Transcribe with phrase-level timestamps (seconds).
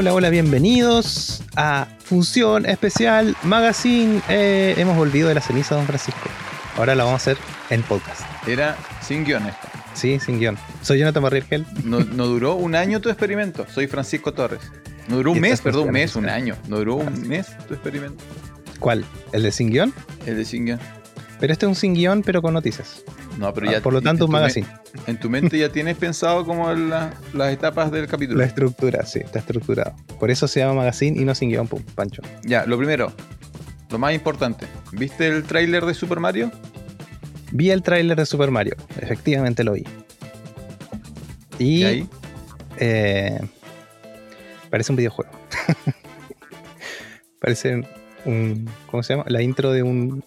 [0.00, 4.22] Hola, hola, bienvenidos a Función Especial Magazine.
[4.30, 6.26] Eh, hemos volvido de la ceniza, don Francisco.
[6.78, 7.36] Ahora la vamos a hacer
[7.68, 8.22] en podcast.
[8.48, 9.68] Era sin guion esto.
[9.92, 10.56] Sí, sin guion.
[10.80, 11.66] Soy Jonathan Barrigel.
[11.84, 13.66] No, no duró un año tu experimento.
[13.74, 14.62] Soy Francisco Torres.
[15.08, 16.56] No duró un mes, perdón, un mes, un año.
[16.66, 18.24] No duró un mes tu experimento.
[18.78, 19.04] ¿Cuál?
[19.32, 19.92] ¿El de sin guion?
[20.24, 20.80] El de sin guion.
[21.40, 23.02] Pero este es un sin guion, pero con noticias.
[23.38, 23.80] No, pero Ah, ya.
[23.80, 24.66] por lo tanto, un magazine.
[25.06, 28.38] En tu mente ya tienes pensado como la- las etapas del capítulo.
[28.38, 29.94] La estructura, sí, está estructurado.
[30.18, 32.20] Por eso se llama magazine y no sin guion, pum, Pancho.
[32.44, 33.12] Ya, lo primero.
[33.90, 34.66] Lo más importante.
[34.92, 36.52] ¿Viste el tráiler de Super Mario?
[37.52, 38.76] Vi el tráiler de Super Mario.
[39.00, 39.84] Efectivamente lo vi.
[41.58, 42.08] Y ¿Y ahí?
[42.76, 43.40] eh,
[44.70, 45.30] parece un videojuego.
[47.40, 47.82] parece
[48.24, 48.68] un.
[48.90, 49.24] ¿Cómo se llama?
[49.28, 50.24] La intro de un,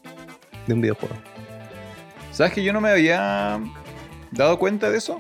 [0.67, 1.15] de un videojuego.
[2.31, 3.59] ¿Sabes que yo no me había
[4.31, 5.19] dado cuenta de eso?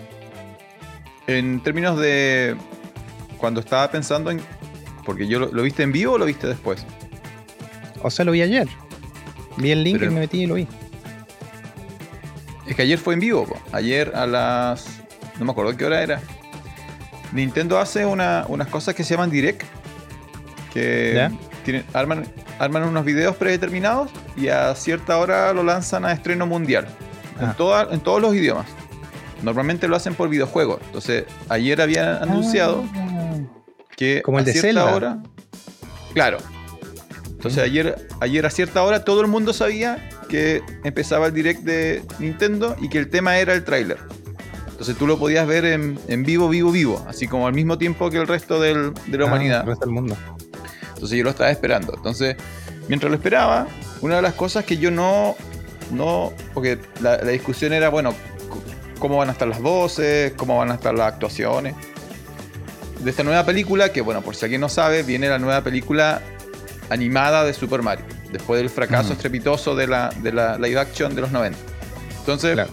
[1.27, 2.55] En términos de
[3.37, 4.41] cuando estaba pensando en...
[5.05, 6.85] Porque yo lo, ¿lo viste en vivo o lo viste después?
[8.01, 8.67] O sea, lo vi ayer.
[9.57, 10.67] Vi el link Pero- y me metí y lo vi.
[12.65, 13.45] Es que ayer fue en vivo.
[13.45, 13.57] po.
[13.71, 14.85] Ayer a las...
[15.39, 16.21] No me acuerdo qué hora era.
[17.31, 19.63] Nintendo hace una- unas cosas que se llaman Direct.
[20.73, 21.29] Que
[21.63, 22.25] tienen, arman,
[22.59, 26.87] arman unos videos predeterminados y a cierta hora lo lanzan a estreno mundial.
[27.39, 27.55] En, Ah.
[27.57, 28.65] toda- en todos los idiomas.
[29.41, 30.79] Normalmente lo hacen por videojuegos.
[30.85, 32.83] Entonces, ayer habían anunciado
[33.97, 34.85] que Como el a de cierta Zelda.
[34.95, 35.17] hora.
[36.13, 36.37] Claro.
[37.31, 42.01] Entonces ayer, ayer a cierta hora todo el mundo sabía que empezaba el direct de
[42.19, 43.97] Nintendo y que el tema era el tráiler.
[44.69, 48.09] Entonces tú lo podías ver en, en vivo, vivo, vivo, así como al mismo tiempo
[48.09, 49.61] que el resto del- de la Ah, humanidad.
[49.61, 50.15] el resto del mundo.
[50.93, 51.93] Entonces yo lo estaba esperando.
[51.97, 52.37] Entonces,
[52.87, 53.67] mientras lo esperaba,
[54.03, 55.35] una de las cosas que yo no.
[55.91, 58.13] no porque la, la discusión era, bueno,
[58.99, 61.75] cómo van a estar las voces, cómo van a estar las actuaciones.
[62.99, 66.21] De esta nueva película, que bueno, por si alguien no sabe, viene la nueva película
[66.89, 68.05] animada de Super Mario.
[68.31, 69.13] Después del fracaso Mm.
[69.13, 71.57] estrepitoso de la, de la live action de los 90.
[72.19, 72.71] Entonces, Claro.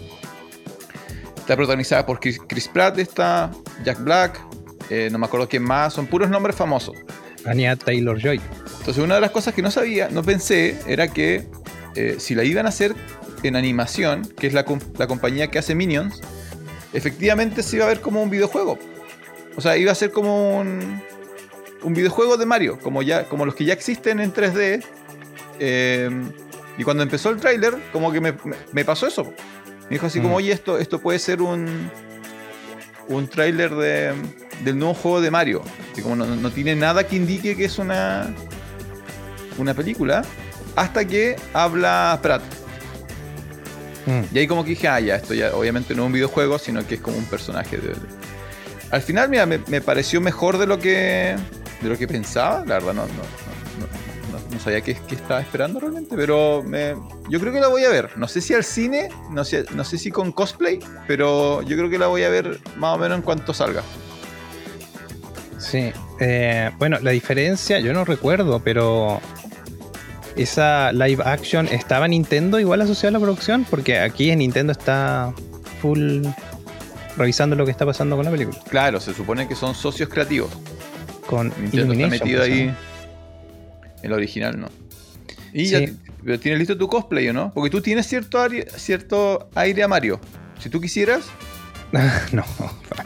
[1.36, 3.50] está protagonizada por Chris, Chris Pratt, está
[3.84, 4.40] Jack Black,
[4.88, 6.96] eh, no me acuerdo quién más, son puros nombres famosos.
[7.44, 8.40] Anya Taylor Joy.
[8.80, 11.46] Entonces una de las cosas que no sabía, no pensé, era que
[11.94, 12.94] eh, si la iban a hacer
[13.42, 14.64] en animación, que es la,
[14.98, 16.20] la compañía que hace Minions,
[16.92, 18.78] efectivamente se iba a ver como un videojuego.
[19.56, 21.00] O sea, iba a ser como un,
[21.82, 24.82] un videojuego de Mario, como, ya, como los que ya existen en 3D.
[25.58, 26.10] eh,
[26.78, 29.24] y cuando empezó el tráiler, como que me, me- me pasó eso.
[29.84, 30.36] Me dijo así como, Mm.
[30.36, 31.90] oye, esto, esto puede ser un,
[33.08, 34.14] un tráiler de,
[34.64, 35.62] del nuevo juego de Mario.
[35.92, 38.32] Así como no, no tiene nada que indique que es una,
[39.62, 40.22] una película.
[40.76, 42.42] Hasta que habla Pratt.
[44.06, 44.34] Mm.
[44.34, 46.86] Y ahí como que dije, ah, ya, esto ya obviamente no es un videojuego, sino
[46.86, 47.76] que es como un personaje.
[47.76, 47.94] de-
[48.90, 51.36] Al final, mira, me, me pareció mejor de lo que
[51.80, 52.58] de lo que pensaba.
[52.66, 56.94] La verdad, no, no, no, no- no sabía qué, qué estaba esperando realmente, pero me-
[57.28, 58.10] yo creo que la voy a ver.
[58.16, 61.88] No sé si al cine, no sé, no sé si con cosplay, pero yo creo
[61.90, 63.82] que la voy a ver más o menos en cuanto salga.
[65.58, 65.92] Sí.
[66.20, 69.20] Eh, bueno, la diferencia, yo no recuerdo, pero
[70.42, 75.32] esa live action estaba Nintendo igual asociada a la producción, porque aquí en Nintendo está
[75.80, 76.24] full
[77.16, 78.58] revisando lo que está pasando con la película.
[78.68, 80.50] Claro, se supone que son socios creativos.
[81.26, 82.74] Con Nintendo está metido pues, ahí.
[84.02, 84.68] la original, ¿no?
[85.52, 85.96] Y Sí.
[86.24, 87.52] ya tienes listo tu cosplay, ¿o no?
[87.52, 90.20] Porque tú tienes cierto, aire- cierto aire a Mario.
[90.60, 91.24] Si tú quisieras,
[92.32, 92.44] no,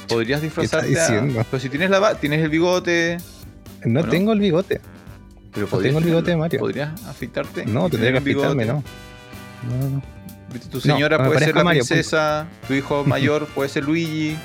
[0.09, 0.87] podrías disfrazarte.
[0.99, 1.45] a- diciendo?
[1.51, 3.17] Pero si tienes la tienes el bigote,
[3.85, 4.81] no tengo el bigote.
[5.55, 6.37] Pero No podrías tengo el bigote de.
[6.37, 6.59] Mario.
[6.61, 7.65] ¿Podrías afeitarte?
[7.67, 8.83] No, tendría que afeitarme, no.
[9.69, 10.03] No,
[10.71, 11.71] Tu señora puede ser la punto.
[11.71, 14.37] princesa, tu hijo mayor puede ser Luigi,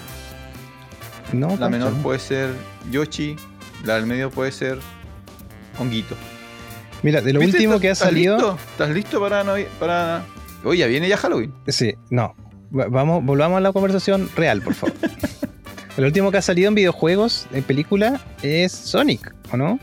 [1.34, 2.02] No, la Pancho, menor no.
[2.04, 2.50] puede ser
[2.92, 3.36] Yoshi,
[3.84, 4.80] la del medio puede ser
[5.78, 6.16] Honguito.
[7.04, 8.36] Mira, de lo último ¿Estás- que ha estás salido.
[8.38, 8.58] listo?
[8.72, 10.24] ¿Estás listo para, no- para...
[10.66, 11.54] Oye, ya viene ya Halloween.
[11.68, 12.36] Sí, no.
[12.78, 14.96] Va- Vamos, volvamos a la conversación real, por favor.
[15.98, 19.80] el último que ha salido en videojuegos, en película, es Sonic, ¿o no?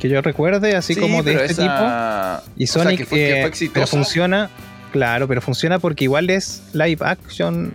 [0.00, 2.52] Que yo recuerde, así Sí, como de este esa- tipo.
[2.56, 4.50] Y o sea, Sonic, que fue, que eh, pero funciona,
[4.92, 7.72] claro, pero funciona porque igual es live action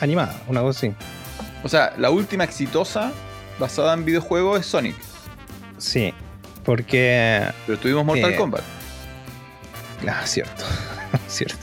[0.00, 0.94] animada, una cosa así.
[1.64, 3.12] O sea, la última exitosa
[3.58, 4.96] basada en videojuegos es Sonic.
[5.78, 6.14] Sí,
[6.64, 8.62] porque Pero tuvimos Mortal Eh, Kombat.
[10.08, 10.64] Ah, cierto,
[11.28, 11.56] cierto.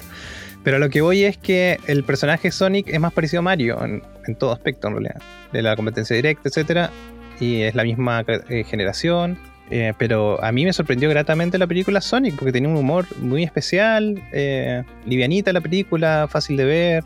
[0.63, 4.03] Pero lo que voy es que el personaje Sonic es más parecido a Mario en,
[4.27, 5.21] en todo aspecto, en realidad.
[5.53, 6.91] De la competencia directa, etcétera.
[7.39, 9.37] Y es la misma eh, generación.
[9.69, 13.43] Eh, pero a mí me sorprendió gratamente la película Sonic, porque tenía un humor muy
[13.43, 17.03] especial, eh, livianita la película, fácil de ver.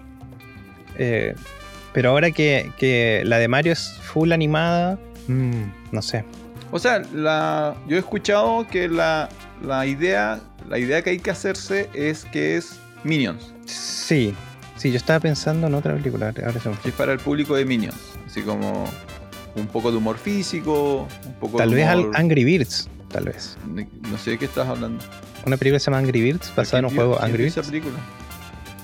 [0.98, 1.36] eh,
[1.94, 6.26] pero ahora que, que la de Mario es full animada, Mm, no sé.
[6.72, 9.30] O sea, la, yo he escuchado que la,
[9.66, 13.54] la idea la idea que hay que hacerse es que es Minions.
[13.66, 14.34] Sí,
[14.76, 16.28] sí, yo estaba pensando en otra película.
[16.28, 16.60] Ahora.
[16.84, 17.98] Es para el público de Minions.
[18.26, 18.86] Así como
[19.56, 23.26] un poco de humor físico, un poco Tal de vez al humor- Angry Birds, tal
[23.26, 23.58] vez.
[23.68, 25.04] No sé de qué estás hablando.
[25.46, 27.68] Una película que se llama Angry Birds, basada en un ¿Quién juego Angry Birds, esa
[27.70, 27.96] película?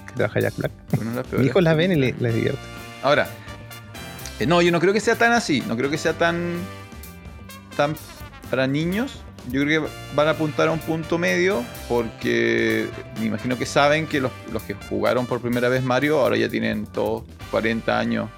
[0.07, 0.71] que trabaja Jack Black.
[0.91, 2.21] Peores Mis hijos la ven y películas.
[2.21, 2.59] le- les divierte.
[3.03, 3.27] Ahora,
[4.39, 5.63] eh, no, yo no creo que sea tan así.
[5.67, 6.57] No creo que sea tan.
[7.77, 7.95] tan
[8.49, 9.19] para niños.
[9.51, 12.87] Yo creo que van a apuntar a un punto medio porque
[13.19, 16.49] me imagino que saben que los, los que jugaron por primera vez Mario ahora ya
[16.49, 18.29] tienen todos 40 años.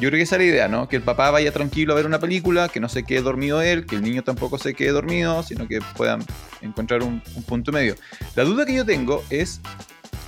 [0.00, 0.88] Yo creo que esa es la idea, ¿no?
[0.88, 3.84] Que el papá vaya tranquilo a ver una película, que no se quede dormido él,
[3.84, 6.24] que el niño tampoco se quede dormido, sino que puedan
[6.62, 7.96] encontrar un, un punto medio.
[8.34, 9.60] La duda que yo tengo es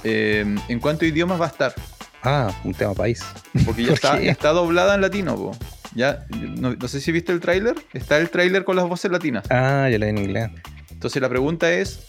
[0.04, 1.74] eh, en cuántos idiomas va a estar.
[2.22, 3.24] Ah, un tema país.
[3.64, 5.56] Porque ya ¿Por está, está doblada en latino, po.
[5.94, 7.74] Ya, no, no sé si viste el tráiler.
[7.92, 9.44] Está el tráiler con las voces latinas.
[9.50, 10.50] Ah, yo la vi en inglés.
[10.90, 12.00] Entonces la pregunta es,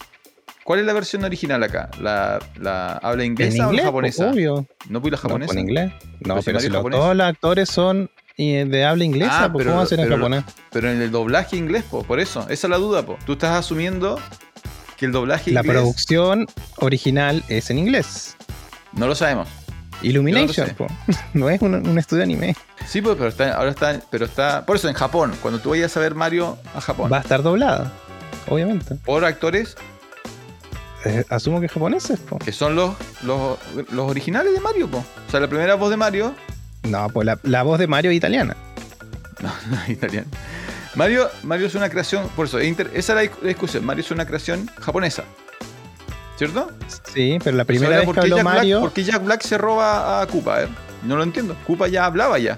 [0.64, 1.90] ¿cuál es la versión original acá?
[2.00, 3.84] ¿La, la habla ¿En inglesa o inglés?
[3.84, 4.30] la Pues, japonesa?
[4.30, 4.66] Obvio.
[4.88, 5.52] ¿No fui la No, japonesa?
[5.52, 5.92] ¿En inglés?
[6.20, 9.64] No, Pues pero si lo- todos los actores son eh, de habla inglesa, Ah, pues,
[9.64, 10.44] pero- ¿cómo ser en japonés?
[10.72, 12.02] Pero en el doblaje inglés, po.
[12.02, 13.16] Por eso, esa es la duda, po.
[13.24, 14.18] Tú estás asumiendo
[14.96, 15.76] que el doblaje La inglés...
[15.76, 16.46] producción
[16.78, 18.36] original es en inglés.
[18.92, 19.48] No lo sabemos.
[20.02, 20.86] Illumination, po.
[21.34, 22.56] no es un, un estudio anime.
[22.86, 24.00] Sí, pues, pero está, ahora está...
[24.10, 24.66] Pero está...
[24.66, 25.32] Por eso, en Japón.
[25.40, 27.10] Cuando tú vayas a ver Mario a Japón.
[27.12, 27.92] Va a estar doblada,
[28.48, 28.96] obviamente.
[28.96, 29.76] Por actores
[31.04, 32.38] Eh, asumo que japoneses, po.
[32.38, 33.58] que son los, los,
[33.92, 34.98] los originales de Mario, po.
[34.98, 36.34] O sea, la primera voz de Mario
[36.84, 38.56] No, pues la, la voz de Mario es italiana.
[39.42, 40.26] No, no es italiano.
[40.94, 43.84] Mario, Mario es una creación, por eso, inter- esa es la dis- la discusión.
[43.84, 45.24] Mario es una creación japonesa.
[46.36, 46.70] ¿Cierto?
[47.12, 48.80] Sí, pero la primera Ahora, vez ¿por que habló Jack Black- Mario.
[48.80, 50.56] ¿Por qué Jack Black se roba a Koopa?
[50.58, 50.68] Ver,
[51.04, 51.56] no lo entiendo.
[51.66, 52.56] Koopa ya hablaba ya.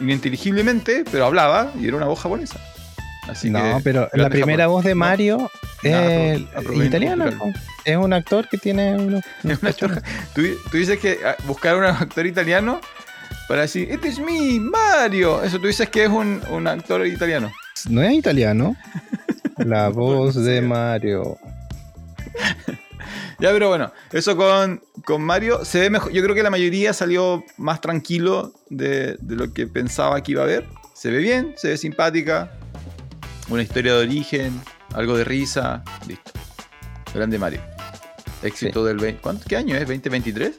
[0.00, 2.58] Ininteligibilmente, pero hablaba y era una voz japonesa.
[3.28, 5.50] Así no, que, pero la primera voz de No,
[5.82, 6.48] Mario
[6.82, 7.38] es italiana.
[7.98, 9.24] un actor que tiene unos.
[9.44, 10.02] Un actor-
[10.34, 12.80] tú, tú dices que ah, buscar un actor italiano
[13.48, 15.42] para decir, este es mi Mario.
[15.42, 17.52] Eso tú dices que es un, un actor italiano.
[17.88, 18.76] No es italiano.
[19.58, 21.38] La voz de Mario.
[23.38, 26.10] Ya, pero bueno, eso con, con Mario se ve mejor.
[26.10, 30.40] Yo creo que la mayoría salió más tranquilo de, de lo que pensaba que iba
[30.40, 30.64] a haber.
[30.94, 32.50] Se ve bien, se ve simpática.
[33.50, 34.58] Una historia de origen,
[34.96, 35.82] algo de risa.
[36.08, 36.32] Listo.
[37.14, 37.60] Grande Mario.
[38.42, 39.20] Éxito del 20.
[39.22, 39.88] ¿cuánto, ¿Qué año es?
[39.88, 40.52] ¿2023?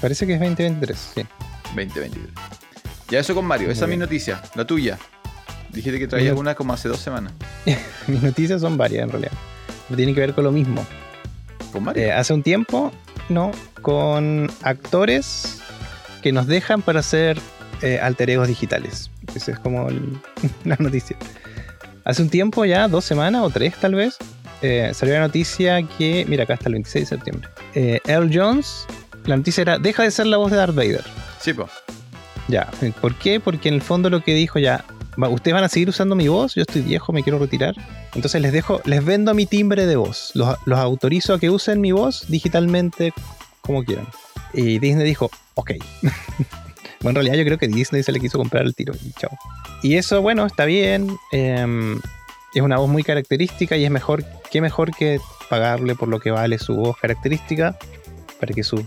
[0.00, 1.22] Parece que es 2023, sí.
[1.74, 2.26] 2023.
[3.10, 3.66] Ya eso con Mario.
[3.68, 4.42] Muy Esa es mi noticia.
[4.54, 4.98] La tuya.
[5.72, 6.40] Dijiste que traías Mira.
[6.40, 7.32] una como hace dos semanas.
[8.06, 9.32] Mis noticias son varias en realidad.
[9.88, 10.86] Pero tienen que ver con lo mismo.
[11.72, 12.02] ¿Con Mario?
[12.04, 12.92] Eh, hace un tiempo,
[13.28, 13.50] no,
[13.82, 15.60] con actores
[16.22, 17.38] que nos dejan para hacer
[17.82, 19.10] eh, alter egos digitales.
[19.34, 20.18] Esa es como el-
[20.64, 21.16] la noticia.
[22.04, 24.16] Hace un tiempo, ya dos semanas o tres tal vez,
[24.62, 27.48] eh, salió la noticia que, mira, acá está el 26 de septiembre.
[27.74, 28.86] Eh, Earl Jones,
[29.24, 31.04] la noticia era, deja de ser la voz de Darth Vader.
[31.40, 31.70] Sí, pues.
[32.48, 33.40] Ya, ¿por qué?
[33.40, 34.84] Porque en el fondo lo que dijo ya,
[35.16, 37.74] ustedes van a seguir usando mi voz, yo estoy viejo, me quiero retirar.
[38.14, 40.30] Entonces les dejo, les vendo mi timbre de voz.
[40.34, 43.12] Los, los autorizo a que usen mi voz digitalmente
[43.60, 44.06] como quieran.
[44.54, 45.72] Y Disney dijo, ok.
[47.00, 49.30] bueno, en realidad yo creo que Disney se le quiso comprar el tiro y chao.
[49.82, 51.16] Y eso, bueno, está bien.
[51.32, 52.00] em,
[52.54, 56.30] es una voz muy característica y es mejor, qué mejor que pagarle por lo que
[56.30, 57.78] vale su voz característica
[58.40, 58.82] para que sus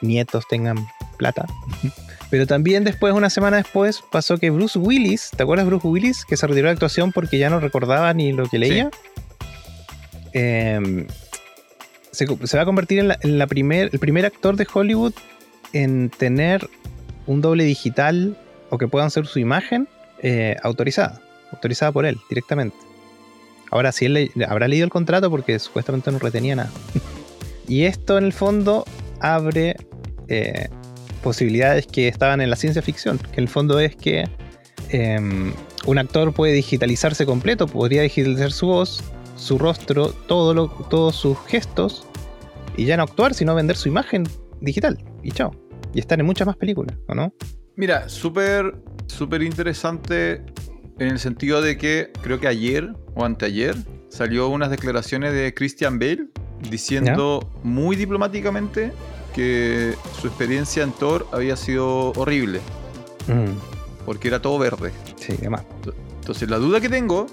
[0.00, 0.76] nietos tengan
[1.16, 1.46] plata.
[2.30, 6.24] Pero también después, una semana después, pasó que Bruce Willis, ¿te acuerdas Bruce Willis?
[6.24, 8.90] Que se retiró de actuación porque ya no recordaba ni lo que leía.
[10.32, 11.06] Eh,
[12.10, 15.12] se, se va a convertir en, la, en la primer, el primer actor de Hollywood
[15.72, 16.68] en tener
[17.26, 18.36] un doble digital
[18.70, 19.88] o que puedan ser su imagen
[20.22, 21.20] eh, autorizada,
[21.52, 22.76] autorizada por él directamente.
[23.70, 26.70] Ahora, si él habrá leído el contrato porque supuestamente no retenía nada.
[27.68, 28.84] y esto en el fondo
[29.20, 29.76] abre
[30.28, 30.68] eh,
[31.22, 34.28] posibilidades que estaban en la ciencia ficción, que en el fondo es que
[34.90, 35.52] em,
[35.86, 39.02] un actor puede digitalizarse completo, podría digitalizar su voz,
[39.36, 42.06] su rostro, todos sus gestos,
[42.76, 44.24] y ya no actuar, sino vender su imagen
[44.60, 45.02] digital.
[45.22, 45.63] Y chao.
[45.94, 47.32] Y estar en muchas más películas, ¿o no?
[47.76, 48.74] Mira, súper,
[49.06, 50.42] súper interesante
[50.98, 53.76] en el sentido de que creo que ayer o anteayer
[54.08, 56.26] salió unas declaraciones de Christian Bale
[56.70, 58.92] diciendo muy diplomáticamente
[59.34, 62.60] que su experiencia en Thor había sido horrible
[64.04, 64.92] porque era todo verde.
[65.16, 65.62] Sí, demás.
[66.20, 67.26] Entonces la duda que tengo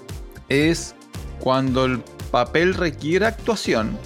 [0.48, 0.94] es
[1.40, 3.96] cuando el papel requiere actuación,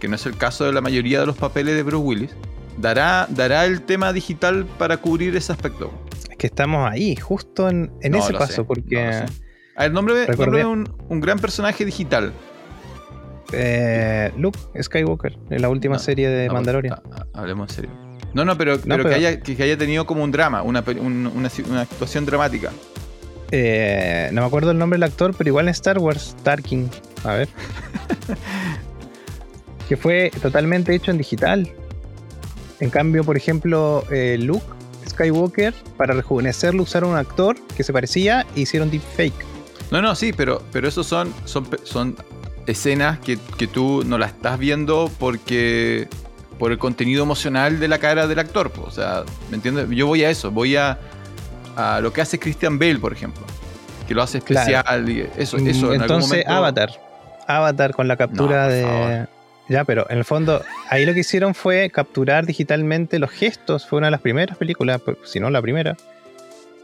[0.00, 2.30] que no es el caso de la mayoría de los papeles de Bruce Willis,
[2.78, 5.92] ¿dará, dará el tema digital para cubrir ese aspecto?
[6.30, 9.26] Es que estamos ahí, justo en, en No, ese paso, sé, porque no.
[9.76, 12.32] A ver, nombre, nombre un, un gran personaje digital.
[13.52, 16.94] eh, Luke Skywalker, en la última No, serie de No, Mandalorian.
[16.94, 17.90] ah, ah, hablemos en serio.
[18.34, 21.26] No, no, pero, pero, pero- Que, haya, que haya tenido como un drama, una, un-
[21.26, 22.70] una, una actuación dramática.
[23.50, 26.88] Eh, no me acuerdo el nombre del actor, pero igual en Star Wars, Tarkin.
[27.24, 27.48] A ver.
[29.88, 31.70] que fue totalmente hecho en digital.
[32.82, 34.66] En cambio, por ejemplo, eh, Luke
[35.08, 39.32] Skywalker, para rejuvenecerlo, usaron un actor que se parecía e hicieron deepfake.
[39.90, 42.16] No, no, sí, pero, pero esos son, son, son
[42.66, 46.08] escenas que, que tú no las estás viendo porque
[46.58, 48.70] por el contenido emocional de la cara del actor.
[48.70, 48.82] po.
[48.82, 49.88] O sea, ¿me entiendes?
[49.90, 50.98] Yo voy a eso, voy a,
[51.76, 53.42] a lo que hace Christian Bale, por ejemplo.
[54.08, 54.68] Que lo hace Claro.
[54.70, 55.08] especial.
[55.08, 56.90] y eso, eso en algún Entonces, momento- Avatar.
[57.46, 59.26] Avatar con la captura No, de.
[59.68, 63.86] Ya, pero en el fondo, ahí lo que hicieron fue capturar digitalmente los gestos.
[63.86, 65.96] Fue una de las primeras películas, pues, si no la primera.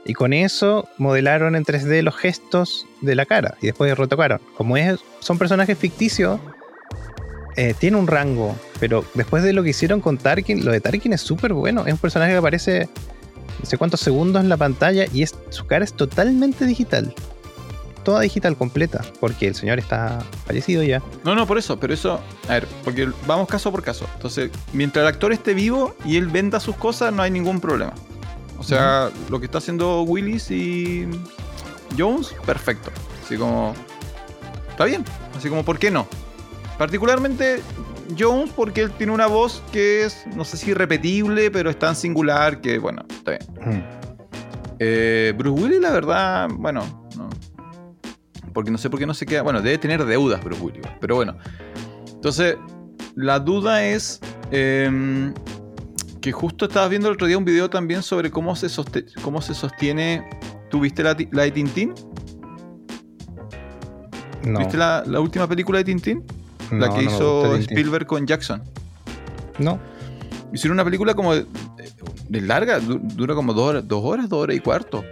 [0.04, 4.40] Y con eso modelaron en 3D los gestos de la cara y después retocaron.
[4.56, 6.40] Como es, son personajes ficticios,
[7.56, 8.56] eh, tiene un rango.
[8.80, 11.84] Pero después de lo que hicieron con Tarkin, lo de Tarkin es súper bueno.
[11.86, 12.88] Es un personaje que aparece
[13.58, 17.12] no sé cuántos segundos en la pantalla y es, su cara es totalmente digital.
[18.08, 21.02] Toda digital completa, porque el señor está fallecido ya.
[21.24, 24.06] No, no, por eso, pero eso, a ver, porque vamos caso por caso.
[24.14, 27.92] Entonces, mientras el actor esté vivo y él venda sus cosas, no hay ningún problema.
[28.56, 31.06] O sea, lo que está haciendo Willis y
[31.98, 32.90] Jones, perfecto.
[33.22, 33.74] Así como,
[34.70, 35.04] está bien.
[35.36, 36.06] Así como, ¿por qué no?
[36.78, 37.60] Particularmente
[38.18, 41.94] Jones, porque él tiene una voz que es, no sé si repetible, pero es tan
[41.94, 43.84] singular que, bueno, está bien.
[44.78, 47.28] Eh, Bruce Willis, la verdad, bueno, no.
[48.58, 49.42] Porque no sé por qué no se queda.
[49.42, 51.36] Bueno, debe tener deudas Bruce Willis, pero bueno.
[52.12, 52.56] Entonces,
[53.14, 54.18] la duda es
[54.50, 55.32] em,
[56.20, 58.66] que justo estabas viendo el otro día un video también sobre cómo se,
[59.22, 60.28] cómo se sostiene.
[60.70, 61.94] ¿Tú viste la, la de Tintín?
[64.44, 66.24] No, ¿Viste la, la última película de Tintín?
[66.72, 67.54] no, la que hizo.
[67.54, 68.60] Spielberg con Jackson.
[69.60, 69.78] No,
[70.52, 71.46] Hicieron una película como de,
[72.28, 75.04] de larga, du- dura como dos horas, dos horas, dos horas y cuarto.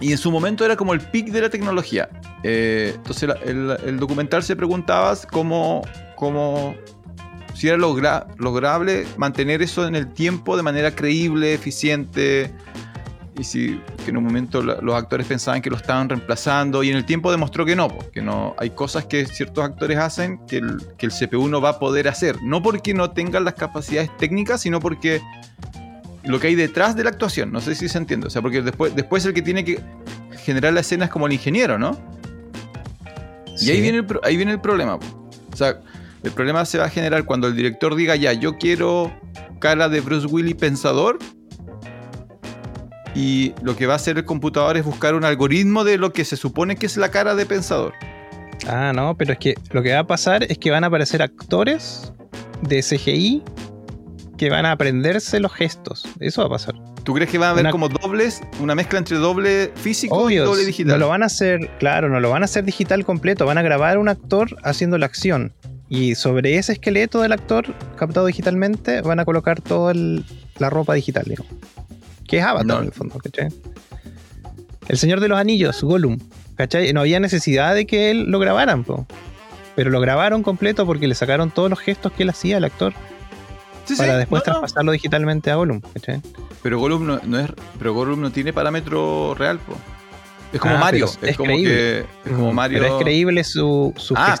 [0.00, 2.08] Y en su momento era como el pic de la tecnología.
[2.42, 5.82] Eh, entonces el, documental se preguntaba cómo,
[6.16, 6.74] cómo
[7.54, 12.52] si era logra- lograble mantener eso en el tiempo de manera creíble, eficiente.
[13.38, 16.82] Y si en un momento los actores pensaban que lo estaban reemplazando.
[16.82, 18.54] Y en el tiempo demostró que no, que no.
[18.58, 22.08] Hay cosas que ciertos actores hacen que el, que el CPU no va a poder
[22.08, 22.42] hacer.
[22.42, 25.20] No porque no tengan las capacidades técnicas, sino porque
[26.26, 27.52] lo que hay detrás de la actuación.
[27.52, 28.26] No sé si se entiende.
[28.26, 29.80] O sea, porque después, después el que tiene que
[30.44, 31.98] generar la escena es como el ingeniero, ¿no?
[33.60, 34.96] Y ahí viene, el, ahí viene el problema.
[34.96, 35.80] O sea,
[36.22, 39.12] el problema se va a generar cuando el director diga ya, yo quiero
[39.60, 41.18] cara de Bruce Willis pensador.
[43.14, 46.24] Y lo que va a hacer el computador es buscar un algoritmo de lo que
[46.24, 47.94] se supone que es la cara de pensador.
[48.66, 51.22] Ah, no, pero es que lo que va a pasar es que van a aparecer
[51.22, 52.12] actores
[52.62, 53.42] de CGI
[54.36, 56.04] que van a aprenderse los gestos.
[56.20, 56.74] Eso va a pasar.
[57.04, 60.36] ¿Tú crees que va a haber Una- como dobles, una mezcla entre doble físico y
[60.36, 60.98] doble no digital?
[61.00, 63.46] lo van a hacer, claro, no lo van a hacer digital completo.
[63.46, 65.52] Van a grabar un actor haciendo la acción.
[65.88, 70.24] Y sobre ese esqueleto del actor captado digitalmente van a colocar toda el-
[70.58, 71.52] la ropa digital, digamos.
[72.26, 72.78] Que es Avatar No.
[72.80, 73.48] en el fondo, ¿cachai?
[74.88, 76.18] El Señor de los Anillos, Gollum,
[76.56, 76.92] ¿cachai?
[76.92, 79.06] No había necesidad de que él lo grabaran, po.
[79.76, 82.94] pero lo grabaron completo porque le sacaron todos los gestos que él hacía al actor
[83.86, 84.58] Sí, sí, para después no, no.
[84.60, 85.80] traspasarlo digitalmente a Gollum.
[86.62, 89.74] Pero Gollum no, no es, pero Gollum no tiene parámetro real, po.
[90.52, 91.74] Es como Ah, Mario, pero es, es como creíble.
[91.74, 91.98] que
[92.30, 92.80] es como Mario.
[92.80, 94.38] Pero es creíble su, su Ah,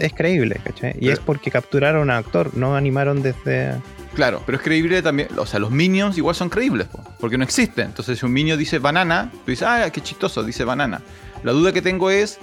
[0.00, 0.90] es creíble, ¿cachai?
[0.96, 3.74] Y Pero- es porque capturaron a actor, no animaron desde...
[4.14, 5.28] Claro, pero es creíble también.
[5.38, 7.86] O sea, los minions igual son creíbles, po, porque no existen.
[7.86, 11.00] Entonces, si un minion dice banana, tú dices, ah, qué chistoso, dice banana.
[11.42, 12.38] La duda que tengo es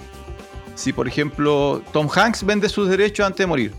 [0.74, 3.72] si, por ejemplo, Tom Hanks vende sus derechos antes de morir.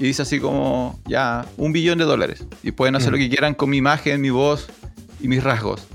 [0.00, 2.44] Y dice así como, ya, un billón de dólares.
[2.62, 3.12] Y pueden hacer Mm.
[3.12, 4.66] lo que quieran con mi imagen, mi voz
[5.20, 5.86] y mis rasgos.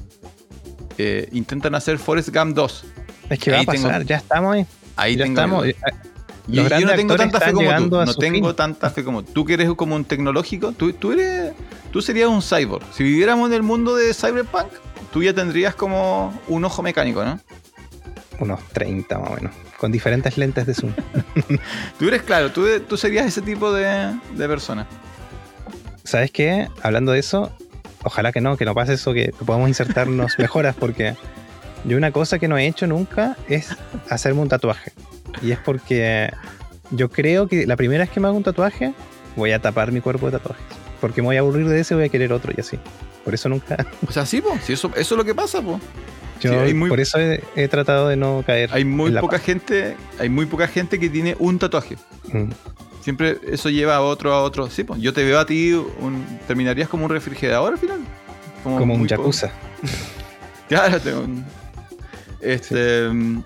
[0.97, 2.85] Eh, intentan hacer Forrest Gump 2.
[3.29, 4.65] Es que va a tengo- pasar, ya estamos ahí.
[4.95, 5.65] Ahí ya tengo estamos.
[5.67, 5.75] eh,
[6.47, 7.89] Y Los yo no tengo tanta fe como tú.
[8.05, 8.55] No tengo fin.
[8.55, 9.31] tanta fe como tú.
[9.33, 11.53] Tú que eres como un tecnológico, tú, tú eres.
[11.91, 12.85] Tú serías un cyborg.
[12.93, 14.67] Si viviéramos en el mundo de Cyberpunk,
[15.11, 17.39] tú ya tendrías como un ojo mecánico, ¿no?
[18.39, 20.93] Unos 30 más o menos, con diferentes lentes de zoom.
[21.99, 24.87] Tú eres claro, tú, tú serías ese tipo de, de persona.
[26.03, 26.67] ¿Sabes qué?
[26.81, 27.51] Hablando de eso,
[28.03, 31.15] ojalá que no, que no pase eso, que podamos insertarnos mejoras, porque
[31.83, 33.75] yo una cosa que no he hecho nunca es
[34.09, 34.91] hacerme un tatuaje.
[35.41, 36.31] Y es porque
[36.91, 38.93] yo creo que la primera vez que me hago un tatuaje,
[39.35, 40.65] voy a tapar mi cuerpo de tatuajes.
[41.01, 42.79] Porque me voy a aburrir de ese y voy a querer otro y así.
[43.23, 43.85] Por eso nunca.
[44.07, 45.79] O sea, sí, po, sí, eso, eso es lo que pasa, po.
[46.41, 48.69] Yo Sí, hay muy- por eso he, he tratado de no caer.
[48.73, 51.95] Hay muy en la poca gente, hay muy poca gente que tiene un tatuaje.
[52.31, 52.49] Mm.
[53.01, 54.69] Siempre eso lleva a otro, a otro.
[54.69, 57.99] Sí, pues yo te veo a ti, un- terminarías como un refrigerador al final.
[58.63, 59.51] Como un muy po- yakuza.
[60.67, 61.45] Claro, tengo un-
[62.41, 63.07] Este.
[63.09, 63.43] mm,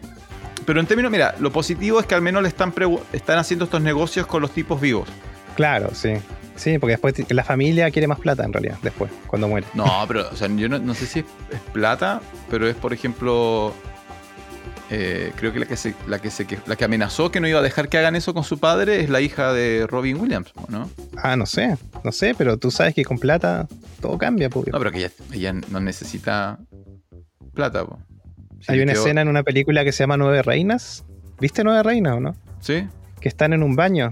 [0.65, 2.73] Pero en términos, mira, lo positivo es que al menos le están,
[3.11, 5.09] están haciendo estos negocios con los tipos vivos.
[5.55, 6.13] Claro, sí.
[6.59, 9.65] Sí, porque después la familia quiere más plata en realidad, después, cuando muere.
[9.73, 12.91] No, pero, o sea, yo no, no sé si es, es plata, pero es, por
[12.93, 13.73] ejemplo,
[14.91, 17.59] eh, creo que la que, se, la, que se, la que amenazó que no iba
[17.59, 20.89] a dejar que hagan eso con su padre es la hija de Robin Williams, ¿no?
[21.15, 23.67] Ah, no sé, no sé, pero tú sabes que con plata
[24.01, 24.67] todo cambia, pues.
[24.67, 26.59] No, pero que ella, ella no necesita
[27.53, 27.99] plata, po.
[28.61, 31.05] Si Hay una quedó- escena en una película que se llama Nueve Reinas.
[31.39, 32.35] ¿Viste Nueve Reinas o no?
[32.59, 32.85] ¿Sí?
[33.21, 34.09] Que están en un baño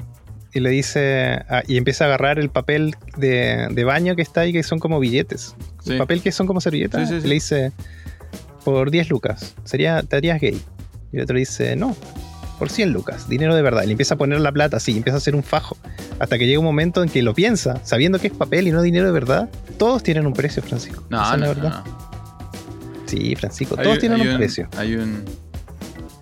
[0.54, 1.44] y le dice.
[1.50, 4.80] ah, y empieza a agarrar el papel de, de baño que está ahí, que son
[4.80, 5.56] como billetes.
[5.84, 5.92] Sí.
[5.94, 7.08] El papel que son como servilletas.
[7.08, 7.26] Sí, sí, sí.
[7.26, 7.72] Y le dice.
[8.64, 9.56] Por 10 lucas.
[9.64, 10.62] Sería, ¿Te harías gay?
[11.14, 11.96] Y el otro dice, no.
[12.60, 13.84] Por 100 lucas, dinero de verdad.
[13.84, 15.78] Y le empieza a poner la plata así, empieza a hacer un fajo.
[16.20, 18.82] Hasta que llega un momento en que lo piensa, sabiendo que es papel y no
[18.82, 19.50] dinero de verdad.
[19.78, 21.04] Todos tienen un precio, Francisco.
[21.10, 21.84] No, no, verdad.
[21.86, 22.08] no.
[23.06, 24.68] Sí, Francisco, Hay- todos tienen hay un, precio.
[24.76, 25.24] Hay un,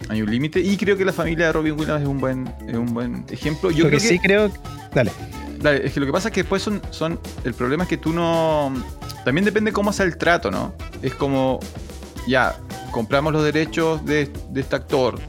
[0.10, 0.60] hay un límite.
[0.60, 3.72] Y creo que la familia de Robin Williams es un buen, es un buen ejemplo.
[3.72, 4.52] Yo Lo creo que, sí creo.
[4.94, 5.12] Dale.
[5.62, 7.20] Dale, es que lo que pasa es que después son, son.
[7.44, 8.72] El problema es que tú no.
[9.24, 10.74] También depende cómo sea el trato, ¿no?
[11.02, 11.60] Es como.
[12.28, 12.56] Ya,
[12.92, 15.20] compramos los derechos de, de este actor.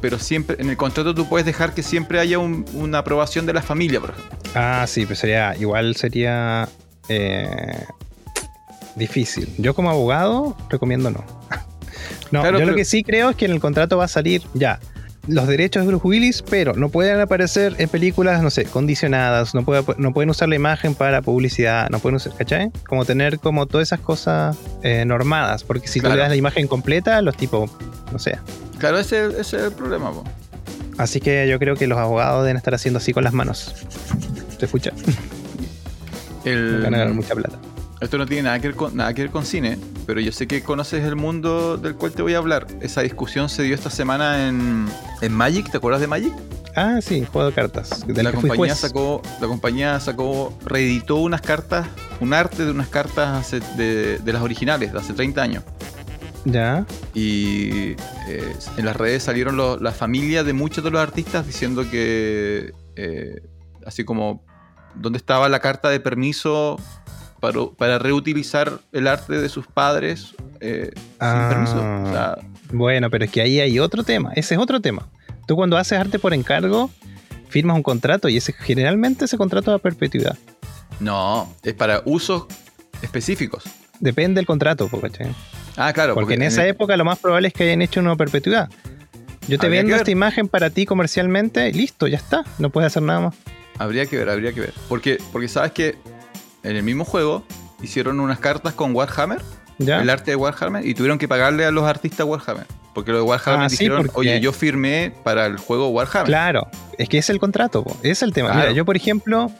[0.00, 0.56] Pero siempre.
[0.60, 4.00] En el contrato tú puedes dejar que siempre haya un- una aprobación de la familia,
[4.00, 4.38] por ejemplo.
[4.54, 5.56] Ah, sí, pues sería.
[5.56, 6.68] Igual sería.
[7.08, 7.84] eh,
[8.96, 9.48] difícil.
[9.58, 11.24] Yo como abogado recomiendo no.
[12.34, 14.42] No, Claro, yo lo que sí creo es que en el contrato va a salir
[14.54, 14.78] ya.
[15.26, 19.64] Los derechos de Bruce Willis, pero no pueden aparecer en películas, no sé, condicionadas, no,
[19.64, 22.70] puede- no pueden usar la imagen para publicidad, no pueden usar, ¿cachai?
[22.86, 26.16] Como tener como todas esas cosas eh, normadas, porque si tú Claro.
[26.16, 27.70] le das la imagen completa, los tipos,
[28.12, 28.38] no sé.
[28.78, 30.24] Claro, ese, ese es el problema, po.
[30.98, 33.74] Así que yo creo que los abogados deben estar haciendo así con las manos.
[34.58, 34.92] ¿Se escucha?
[36.44, 37.56] El, Van a ganar mucha plata.
[38.00, 40.46] Esto no tiene nada que, ver con, nada que ver con cine, pero yo sé
[40.46, 42.66] que conoces el mundo del cual te voy a hablar.
[42.80, 44.86] Esa discusión se dio esta semana en,
[45.20, 46.32] en Magic, ¿te acuerdas de Magic?
[46.76, 48.04] Ah, sí, juego de cartas.
[48.06, 51.86] Del la que compañía sacó, la compañía sacó, reeditó unas cartas,
[52.20, 55.64] un arte de unas cartas hace- de, de las originales, de hace 30 años.
[56.44, 56.84] Ya.
[57.14, 57.92] Y
[58.28, 62.72] eh, en las redes salieron lo- la familia de muchos de los artistas diciendo que,
[62.96, 63.40] eh,
[63.86, 64.44] así como,
[64.96, 66.76] ¿dónde estaba la carta de permiso
[67.52, 71.32] para, para reutilizar el arte de sus padres eh, Ah.
[71.40, 71.76] sin permiso?
[72.08, 72.38] O sea,
[72.72, 74.32] Bueno, pero es que ahí hay otro tema.
[74.34, 75.08] Ese es otro tema.
[75.46, 76.90] Tú cuando haces arte por encargo,
[77.48, 80.36] firmas un contrato y ese generalmente ese contrato es a perpetuidad.
[81.00, 82.44] no, es para usos
[83.02, 83.64] específicos.
[84.00, 85.28] Depende del contrato, ¿cachai?
[85.76, 86.14] Ah, claro.
[86.14, 88.68] Porque en esa el- época lo más probable es que hayan hecho una perpetuidad.
[89.48, 92.44] Yo te Habría vendo esta imagen para ti comercialmente y listo, ya está.
[92.58, 93.34] No puedes hacer nada más.
[93.78, 94.72] Habría que ver, habría que ver.
[94.88, 95.96] Porque, porque sabes que
[96.64, 97.44] en el mismo juego
[97.82, 99.40] hicieron unas cartas con Warhammer,
[99.78, 100.00] ¿Ya?
[100.00, 102.66] el arte de Warhammer, y tuvieron que pagarle a los artistas Warhammer.
[102.94, 106.26] Porque los de Warhammer Ah, sí, dijeron, porque- oye, yo firmé para el juego Warhammer.
[106.26, 107.96] Claro, es que es el contrato, po.
[108.02, 108.48] es el tema.
[108.50, 108.62] Claro.
[108.62, 109.50] Mira, yo por ejemplo,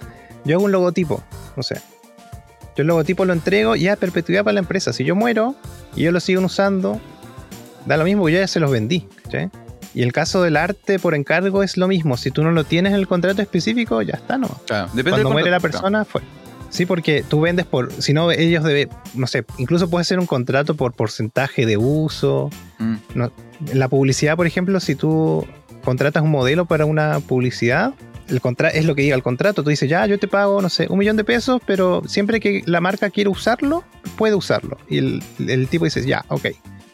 [0.45, 1.23] yo hago un logotipo,
[1.57, 1.81] no sé.
[2.77, 4.93] Yo el logotipo lo entrego y a perpetuidad para la empresa.
[4.93, 5.55] Si yo muero
[5.95, 7.01] y ellos lo siguen usando,
[7.87, 9.09] da lo mismo yo ya se los vendí.
[9.95, 12.17] Y el caso del arte por encargo es lo mismo.
[12.17, 14.49] Si tú no lo tienes en el contrato específico, ya está, ¿no?
[14.67, 16.21] Claro, depende Cuando muere la persona, fue.
[16.75, 17.93] Sí, porque tú vendes por.
[18.03, 18.89] Si no, ellos deben.
[19.15, 22.51] No sé, incluso puede ser un contrato por porcentaje de uso.
[22.81, 22.95] Mm.
[23.15, 23.31] No,
[23.71, 25.47] en la publicidad, por ejemplo, si tú
[25.85, 27.95] contratas un modelo para una publicidad,
[28.29, 29.63] el contra es lo que diga el contrato.
[29.63, 32.65] Tú dices, ya, yo te pago, no sé, un millón de pesos, pero siempre que
[32.67, 33.85] la marca quiere usarlo,
[34.17, 34.77] puede usarlo.
[34.89, 36.47] Y el, el tipo dice, ya, ok.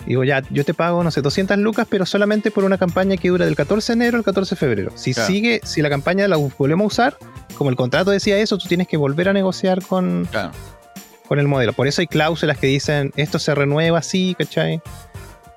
[0.07, 3.29] Digo, ya, yo te pago, no sé, 200 lucas, pero solamente por una campaña que
[3.29, 4.93] dura del 14 de enero al 14 de febrero.
[4.95, 5.27] Si Claro.
[5.29, 7.19] sigue, si la campaña la volvemos a usar,
[7.57, 10.53] como el contrato decía eso, tú tienes que volver a negociar con, Claro.
[11.29, 11.73] con el modelo.
[11.75, 14.81] Por eso hay cláusulas que dicen esto se renueva así, ¿cachai?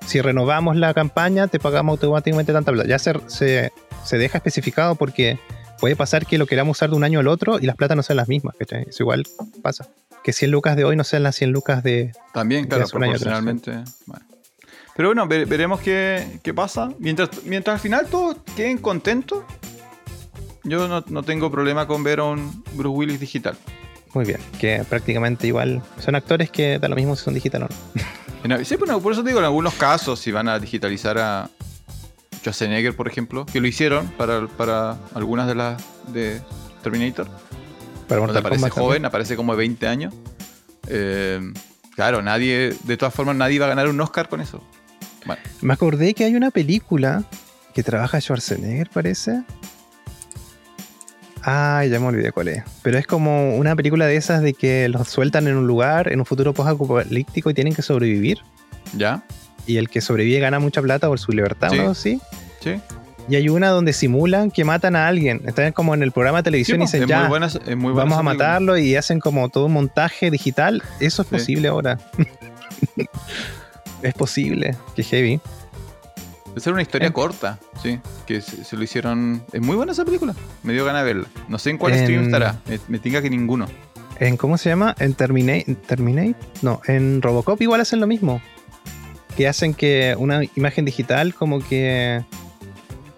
[0.06, 2.86] Si renovamos la campaña, te pagamos automáticamente tanta plata.
[2.86, 3.72] Ya se, se,
[4.04, 5.38] se deja especificado porque
[5.80, 8.02] puede pasar que lo queramos usar de un año al otro y las platas no
[8.02, 8.84] sean las mismas, ¿cachai?
[8.88, 9.24] Eso igual
[9.62, 9.88] pasa.
[10.22, 12.12] Que 100 lucas de hoy no sean las 100 lucas de...
[12.34, 13.72] También, claro, proporcionalmente.
[14.06, 14.24] bueno.
[14.96, 16.90] Pero bueno, ve- veremos qué, qué pasa.
[16.98, 19.42] Mientras, mientras al final todos queden contentos,
[20.62, 23.56] yo no, no tengo problema con ver a un Bruce Willis digital.
[24.14, 27.68] Muy bien, que prácticamente igual son actores que da lo mismo si son digital o
[27.68, 28.54] no.
[28.56, 31.50] En- sí, bueno, por eso te digo, en algunos casos, si van a digitalizar a
[32.38, 36.40] Schwarzenegger, por ejemplo, que lo hicieron para, para algunas de las de
[36.82, 37.26] Terminator,
[38.06, 39.04] Para donde aparece joven, también.
[39.06, 40.14] aparece como de 20 años.
[40.88, 41.40] Eh,
[41.96, 44.62] claro, nadie, de todas formas, nadie va a ganar un Oscar con eso.
[45.24, 47.24] Bueno, Me acordé que hay una película
[47.74, 49.42] que trabaja Schwarzenegger, parece.
[51.42, 52.62] Ah, ya me olvidé cuál es.
[52.82, 56.20] Pero es como una película de esas de que los sueltan en un lugar, en
[56.20, 58.38] un futuro post-apocalíptico y tienen que sobrevivir.
[58.96, 59.22] ¿ya?
[59.66, 61.76] Y el que sobrevive gana mucha plata por su libertad Sí.
[61.76, 62.20] o algo así.
[62.60, 62.80] Sí.
[63.28, 65.42] Y hay una donde simulan que matan a alguien.
[65.46, 67.46] Están como en el programa de televisión y Sí, po, dicen, es ya, muy buena,
[67.46, 68.22] es muy buena vamos a película.
[68.22, 70.82] matarlo y hacen como todo un montaje digital.
[71.00, 71.34] Eso es Sí.
[71.34, 71.98] posible ahora.
[74.08, 74.76] es posible.
[74.94, 75.40] Qué heavy.
[76.56, 79.42] Esa era una historia En- corta, sí, que se, se lo hicieron...
[79.52, 81.28] Es muy buena esa película, me dio ganas de verla.
[81.48, 83.66] No sé en cuál En- stream estará, me, me tinga que ninguno.
[84.20, 84.94] En ¿Cómo se llama?
[85.00, 85.74] En Terminate.
[85.74, 86.36] Terminate?
[86.62, 88.40] No, en Robocop igual hacen lo mismo.
[89.36, 92.24] Que hacen que una imagen digital como que...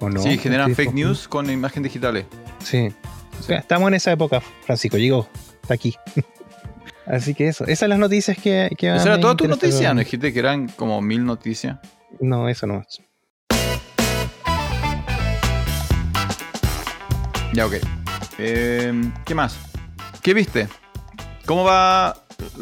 [0.00, 0.22] ¿O no?
[0.22, 2.24] sí, generan fake news con imagen digitales.
[2.64, 2.88] Sí.
[3.40, 4.96] Sea, estamos en esa época, Francisco.
[4.96, 5.28] Llegó.
[5.60, 5.94] Está aquí.
[7.06, 7.64] Así que eso.
[7.64, 8.68] Esas son las noticias que...
[8.76, 10.00] que Esa me era toda tu noticia, ¿no?
[10.00, 11.78] Dijiste que eran como mil noticias.
[12.20, 12.84] No, eso no.
[17.52, 17.74] Ya, ok.
[18.38, 18.92] Eh,
[19.24, 19.56] ¿Qué más?
[20.22, 20.68] ¿Qué viste?
[21.46, 22.16] ¿Cómo va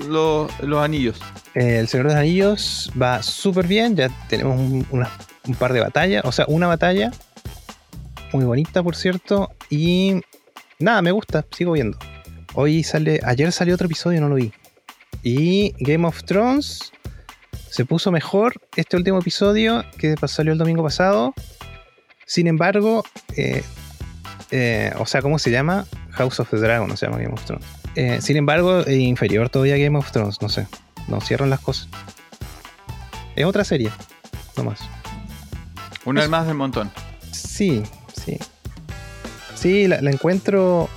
[0.09, 1.21] lo- los anillos?
[1.55, 3.97] Eh, el Señor de los Anillos va súper bien.
[3.97, 5.11] Ya tenemos un, una-
[5.47, 6.25] un par de batallas.
[6.25, 7.11] O sea, una batalla.
[8.33, 9.51] Muy bonita, por cierto.
[9.71, 10.21] Y
[10.79, 11.45] nada, me gusta.
[11.51, 11.99] Sigo viendo.
[12.55, 13.21] Hoy sale.
[13.25, 14.53] Ayer salió otro episodio, no lo vi.
[15.23, 16.93] Y Game of Thrones
[17.71, 21.35] se puso mejor este último episodio que salió el domingo pasado.
[22.27, 23.05] Sin embargo,
[23.37, 23.63] eh,
[24.51, 25.87] eh, o sea, ¿cómo se llama?
[26.11, 27.67] House of the Dragon, no se llama Game of Thrones.
[27.97, 30.67] Eh, sin embargo, inferior todavía a Game of Thrones, no sé.
[31.09, 31.89] No cierran las cosas.
[33.35, 33.91] Es otra serie,
[34.57, 34.81] no más.
[36.05, 36.31] Una Eso.
[36.31, 36.91] más del montón.
[37.33, 37.83] Sí,
[38.25, 38.39] sí.
[39.55, 40.89] Sí, la, la encuentro.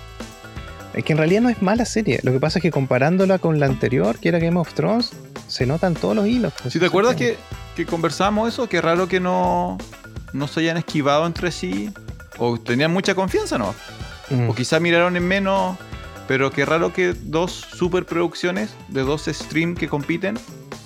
[0.97, 2.19] Es que en realidad no es mala serie.
[2.23, 5.11] Lo que pasa es que comparándola con la anterior, que era Game of Thrones,
[5.47, 6.53] se notan todos los hilos.
[6.59, 7.37] pues, Si te ese acuerdas que,
[7.75, 9.77] que conversamos eso, qué raro que no,
[10.33, 11.91] no se hayan esquivado entre sí.
[12.39, 13.75] O tenían mucha confianza, ¿no?
[14.31, 14.49] Mm.
[14.49, 15.77] O quizá miraron en menos.
[16.27, 20.35] Pero qué raro que dos superproducciones de dos streams que compiten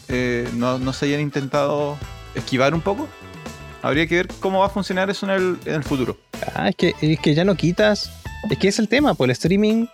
[0.09, 1.97] eh, no, no se hayan intentado
[2.35, 3.07] esquivar un poco.
[3.81, 6.17] Habría que ver cómo va a funcionar eso en el, en el futuro.
[6.53, 8.11] Ah, es que, es que ya no quitas.
[8.49, 9.87] Es que es el tema, pues el streaming.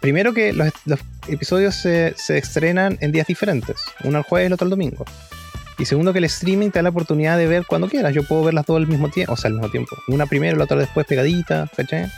[0.00, 3.76] Primero que los, los episodios se, se estrenan en días diferentes.
[4.04, 5.04] Uno el jueves y el otro el domingo.
[5.78, 8.14] Y segundo que el streaming te da la oportunidad de ver cuando quieras.
[8.14, 9.32] Yo puedo verlas todo al mismo tiempo.
[9.32, 9.96] O sea, al mismo tiempo.
[10.08, 12.10] Una primero, la otra después pegadita, ¿cachai?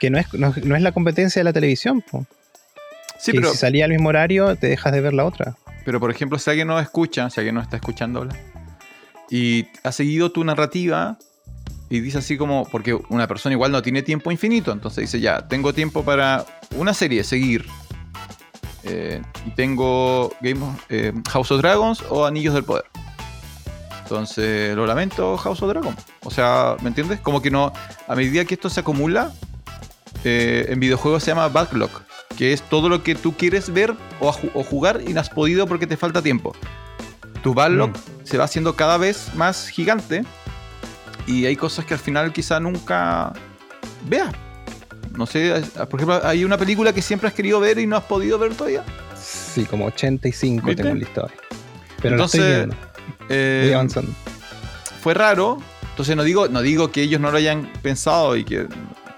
[0.00, 2.26] Que no es, no, no es la competencia de la televisión, po.
[3.18, 5.56] Sí, que pero, si salía al mismo horario, te dejas de ver la otra.
[5.84, 8.26] pero por ejemplo, si alguien nos escucha, si alguien nos está escuchando
[9.30, 11.18] y ha seguido tu narrativa
[11.94, 15.46] y dice así como, porque una persona igual no tiene tiempo infinito, entonces dice, ya,
[15.46, 17.66] tengo tiempo para una serie, seguir.
[18.84, 22.84] Eh, y tengo Game of- eh, House of Dragons o Anillos del Poder.
[24.02, 25.94] Entonces, lo lamento, House of Dragon.
[26.24, 27.20] O sea, ¿me entiendes?
[27.20, 27.72] Como que no,
[28.08, 29.32] a medida que esto se acumula,
[30.24, 31.90] eh, en videojuegos se llama backlog,
[32.36, 34.32] que es todo lo que tú quieres ver o
[34.64, 36.54] jugar y no has podido porque te falta tiempo.
[37.42, 37.94] Tu backlog Mm.
[38.24, 40.24] se va haciendo cada vez más gigante
[41.26, 43.32] y hay cosas que al final quizá nunca
[44.08, 44.32] veas.
[45.16, 47.96] No sé, es- por ejemplo, hay una película que siempre has querido ver y no
[47.96, 48.82] has podido ver todavía.
[49.20, 50.82] Sí, como 85 ¿Viste?
[50.82, 51.28] tengo listado.
[51.28, 51.36] ahí.
[52.00, 52.76] Pero lo Entonces, estoy viendo.
[53.28, 54.12] Eh, Voy avanzando.
[55.02, 55.58] fue raro.
[55.90, 58.66] Entonces no digo, no digo que ellos no lo hayan pensado y que.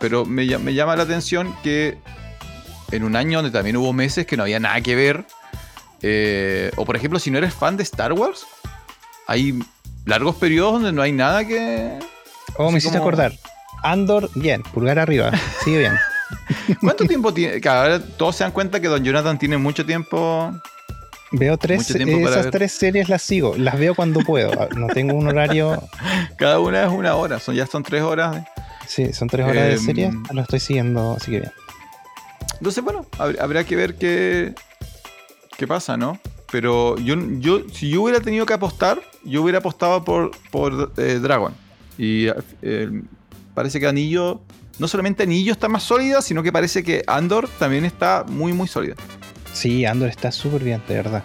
[0.01, 1.99] Pero me, me llama la atención que
[2.91, 5.25] en un año donde también hubo meses que no había nada que ver.
[6.03, 8.45] eh, o por ejemplo, si no eres fan de Star Wars,
[9.29, 9.59] hay
[10.05, 11.99] largos periodos donde no hay nada que.
[12.57, 13.33] Oh, me hiciste como- acordar.
[13.83, 14.63] Andor, bien.
[14.63, 15.31] Pulgar arriba.
[15.63, 15.95] Sigue bien.
[16.81, 17.59] ¿Cuánto tiempo tiene?
[17.61, 20.53] Vez todos se dan cuenta que Don Jonathan tiene mucho tiempo.
[21.33, 22.53] Veo tres, tiempo para esas ver.
[22.53, 24.53] tres series las sigo, las veo cuando puedo.
[24.59, 25.83] Ah, No tengo un horario.
[26.39, 28.37] Cada una es una hora, son, ya son tres horas.
[28.37, 28.45] de-
[28.87, 31.53] Sí, son tres horas de Em, series, lo estoy siguiendo, así que bien.
[32.59, 34.55] Entonces, bueno, hab- habrá que ver qué,
[35.57, 36.19] qué pasa, ¿no?
[36.55, 41.19] Pero yo, yo, si yo hubiera tenido que apostar, yo hubiera apostado por, por eh,
[41.21, 41.53] Dragon.
[41.99, 42.29] Y
[42.63, 43.03] eh,
[43.55, 44.41] parece que Anillo,
[44.79, 48.69] no solamente Anillo está más sólida, sino que parece que Andor también está muy, muy
[48.69, 48.95] sólida.
[49.53, 51.25] Sí, Andor está súper bien, de verdad.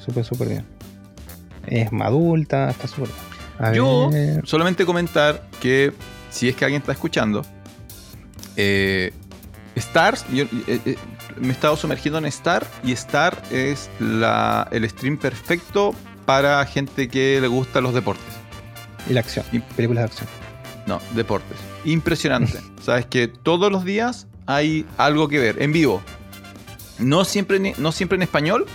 [0.00, 0.64] Súper, súper bien.
[1.68, 3.70] Es más adulta, está súper bien.
[3.70, 4.44] A Yo ver.
[4.44, 5.92] solamente comentar que
[6.30, 7.44] si es que alguien está escuchando,
[8.56, 9.12] eh,
[9.76, 10.96] Stars, yo eh,
[11.40, 15.94] me he estado sumergiendo en Star y Star es la, el stream perfecto
[16.26, 18.24] para gente que le gusta los deportes.
[19.08, 19.44] Y la acción.
[19.52, 20.28] Y- Películas de acción.
[20.86, 21.56] No, deportes.
[21.84, 22.60] Impresionante.
[22.82, 26.02] Sabes que todos los días hay algo que ver en vivo.
[26.98, 28.66] No siempre en, no siempre en español,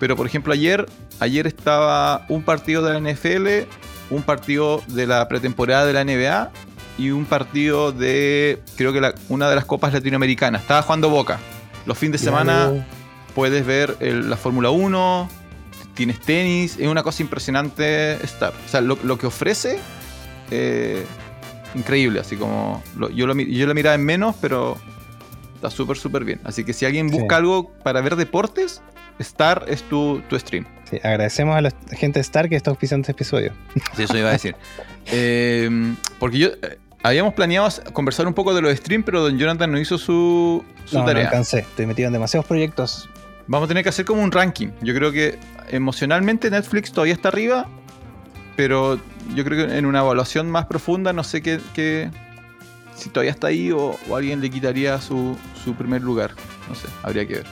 [0.00, 0.86] Pero por ejemplo ayer,
[1.20, 3.68] ayer estaba un partido de la NFL,
[4.10, 6.50] un partido de la pretemporada de la NBA
[6.98, 10.62] y un partido de, creo que la- una de las copas latinoamericanas.
[10.62, 11.38] Estaba jugando Boca.
[11.86, 12.86] Los fines de semana
[13.34, 15.28] puedes ver el- la Fórmula 1,
[15.94, 18.52] tienes tenis, es una cosa impresionante estar.
[18.66, 19.78] O sea, lo, lo que ofrece,
[20.50, 21.04] eh,
[21.74, 24.76] increíble, así como lo- yo, lo, yo lo miraba en menos, pero
[25.54, 26.40] está súper, súper bien.
[26.44, 27.18] Así que si alguien Sí.
[27.18, 28.82] busca algo para ver deportes,
[29.18, 30.64] Star es tu, tu stream.
[30.90, 33.52] Sí, agradecemos a la gente de Star que está auspiciando este episodio.
[33.96, 34.54] Sí, eso iba a decir.
[35.06, 35.68] Eh,
[36.20, 36.48] porque yo...
[37.04, 40.94] Habíamos planeado conversar un poco de los streams, pero don Jonathan no hizo su, su
[40.96, 41.24] No, no tarea.
[41.26, 41.60] alcancé.
[41.60, 43.08] Estoy metido en demasiados proyectos.
[43.48, 44.68] Vamos a tener que hacer como un ranking.
[44.82, 45.38] Yo creo que
[45.68, 47.66] emocionalmente Netflix todavía está arriba,
[48.56, 49.00] pero
[49.34, 52.10] yo creo que en una evaluación más profunda no sé qué, qué-
[52.94, 56.30] si todavía está ahí o, o alguien le quitaría su, su primer lugar.
[56.68, 57.46] No sé, habría que ver.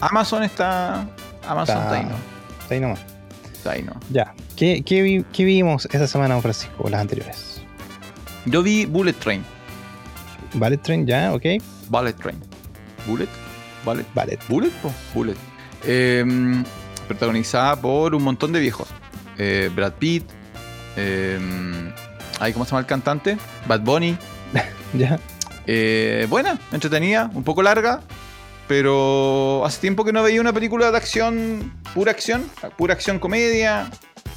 [0.00, 1.06] Amazon está...
[1.46, 2.16] Amazon está, ahí, ¿no?
[2.62, 3.00] Está ahí nomás.
[3.52, 3.92] Está ahí, ¿no?
[4.10, 4.34] Ya.
[4.56, 6.74] ¿Qué, qué, vi- qué vimos esta semana, Francisco?
[6.78, 7.57] O las anteriores.
[8.50, 9.44] Yo vi Bullet Train.
[10.54, 11.44] Ballet Train, ya, ok.
[11.88, 12.38] Bullet Train.
[13.06, 13.28] ¿Bullet?
[13.84, 14.38] Bullet.
[14.48, 15.36] Bullet, po, Bullet.
[15.84, 16.24] Eh,
[17.06, 18.88] protagonizada por un montón de viejos.
[19.36, 20.24] Eh, Brad Pitt.
[20.96, 21.38] Eh,
[22.40, 23.38] ay, ¿Cómo se llama el cantante?
[23.66, 24.16] Bad Bunny.
[24.94, 25.20] Ya.
[25.66, 28.00] Eh, buena, entretenida, un poco larga.
[28.68, 32.44] Pero hace tiempo que no veía una película de acción, pura acción,
[32.78, 33.90] pura acción comedia.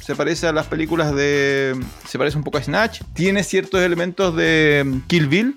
[0.04, 1.78] Se parece a las películas de.
[2.08, 3.02] Se parece un poco a Snatch.
[3.14, 5.54] Tiene ciertos elementos de mm, Kill Bill,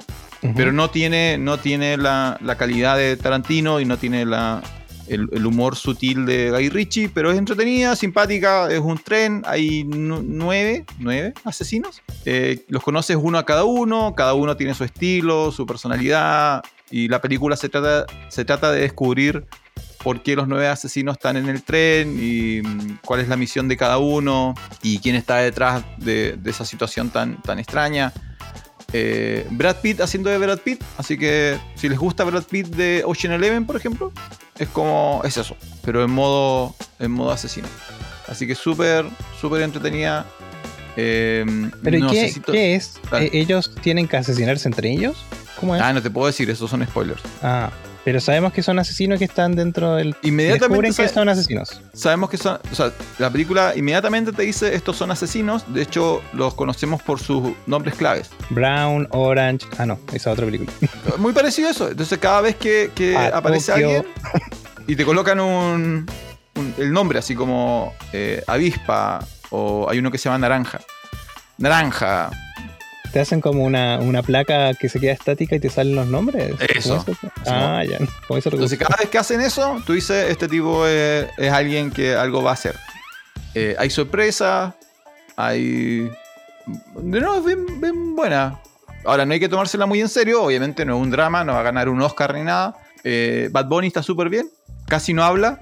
[0.55, 4.61] pero no tiene, no tiene la, la calidad de Tarantino y no tiene la,
[5.07, 9.83] el, el humor sutil de Guy Ritchie, pero es entretenida, simpática, es un tren, hay
[9.83, 12.03] nu- nueve, nueve asesinos.
[12.25, 17.07] Eh, los conoces uno a cada uno, cada uno tiene su estilo, su personalidad, y
[17.07, 19.45] la película se trata, se trata de descubrir
[20.05, 23.67] por qué los nueve asesinos están en el tren y mm, cuál es la misión
[23.67, 28.13] de cada uno y quién está detrás de, de esa situación tan, tan extraña.
[28.93, 33.01] Eh, Brad Pitt haciendo de Brad Pitt, así que si les gusta Brad Pitt de
[33.03, 34.13] Ocean Eleven, por ejemplo,
[34.59, 37.67] es como es eso, pero en modo en modo asesino.
[38.27, 39.07] Así que súper
[39.41, 40.27] súper entretenida.
[40.97, 41.43] Eh,
[41.81, 42.99] ¿Pero ¿y no qué, qué es?
[43.11, 45.17] Eh, ¿Ellos tienen que asesinarse entre ellos?
[45.59, 45.81] ¿Cómo es?
[45.81, 47.23] Ah, no te puedo decir, esos son spoilers.
[47.41, 47.71] Ah,
[48.05, 50.15] pero sabemos que son asesinos que están dentro del...
[50.21, 51.81] Inmediatamente Descubren que son asesinos.
[51.93, 56.21] sabemos que son, o sea, la película inmediatamente te dice estos son asesinos, de hecho
[56.31, 58.29] los conocemos por sus nombres claves.
[58.51, 59.65] Brown, Orange...
[59.77, 60.71] Ah, no, esa otra película.
[61.17, 61.89] Muy parecido a eso.
[61.89, 64.05] Entonces cada vez que, que Ah, aparece alguien
[64.87, 66.05] y te colocan un,
[66.55, 70.79] un- el nombre, así como eh, avispa o hay uno que se llama naranja.
[71.57, 72.29] Naranja.
[73.15, 76.53] Te hacen como una, una placa que se queda estática y te salen los nombres.
[76.59, 77.01] Eso.
[77.05, 77.97] ¿Cómo es Ah, ya.
[78.27, 81.91] Con eso Entonces cada vez que hacen eso, tú dices, este tipo es, es alguien
[81.91, 82.75] que algo va a hacer.
[83.53, 84.75] Eh, hay sorpresa,
[85.37, 86.11] hay...
[86.97, 88.59] De nuevo, es bien, bien buena.
[89.05, 91.61] Ahora, no hay que tomársela muy en serio, obviamente no es un drama, no va
[91.61, 92.75] a ganar un Oscar ni nada.
[93.05, 94.49] Eh, Bad Bunny está súper bien,
[94.89, 95.57] casi no habla.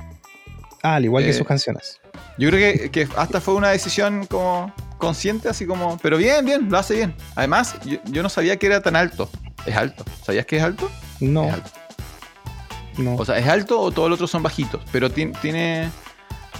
[0.81, 2.01] Ah, al igual que eh, sus canciones.
[2.39, 5.97] Yo creo que, que hasta fue una decisión como consciente, así como...
[5.99, 7.15] Pero bien, bien, lo hace bien.
[7.35, 9.29] Además, yo, yo no sabía que era tan alto.
[9.65, 10.03] Es alto.
[10.25, 10.89] ¿Sabías que es alto?
[11.19, 11.69] No, Es alto.
[12.97, 13.15] no.
[13.15, 15.89] O sea, es alto o todos los otros son bajitos, pero ti- tiene.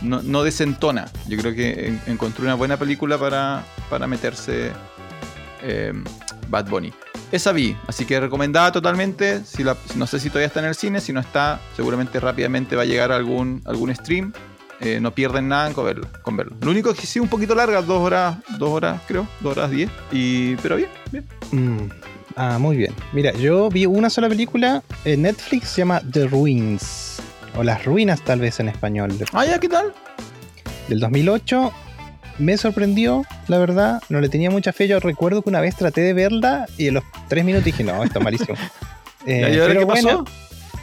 [0.01, 1.05] No, no desentona.
[1.27, 4.71] Yo creo que en- encontré una buena película para, para meterse
[5.61, 5.93] eh,
[6.49, 6.93] Bad Bunny.
[7.31, 9.43] Esa vi, así que recomendada totalmente.
[9.45, 12.75] Si la- no sé si todavía está en el cine, si no está, seguramente rápidamente
[12.75, 14.33] va a llegar algún, algún stream.
[14.83, 16.55] Eh, no pierden nada con verlo, con verlo.
[16.61, 19.71] Lo único es que sí, un poquito larga, dos horas, dos horas creo, dos horas
[19.71, 19.89] diez.
[20.11, 21.25] Y, pero bien, bien.
[21.51, 21.89] Mm.
[22.35, 22.93] Ah, muy bien.
[23.13, 27.21] Mira, yo vi una sola película en Netflix, se llama The Ruins.
[27.55, 29.15] O Las Ruinas, tal vez en español.
[29.31, 29.93] Ah, ya, ¿qué tal?
[30.87, 31.71] Del 2008.
[32.39, 34.01] Me sorprendió, la verdad.
[34.09, 34.87] No le tenía mucha fe.
[34.87, 38.03] Yo recuerdo que una vez traté de verla y en los tres minutos dije, no,
[38.03, 38.57] esto es malísimo.
[39.25, 40.07] Eh, ¿Y ahora pero qué pasó?
[40.17, 40.31] buena,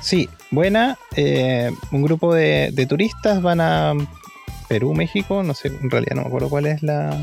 [0.00, 0.98] Sí, buena.
[1.16, 3.94] eh, un grupo de, de turistas van a
[4.70, 7.20] Perú, México, no sé, en realidad no me acuerdo cuál es la...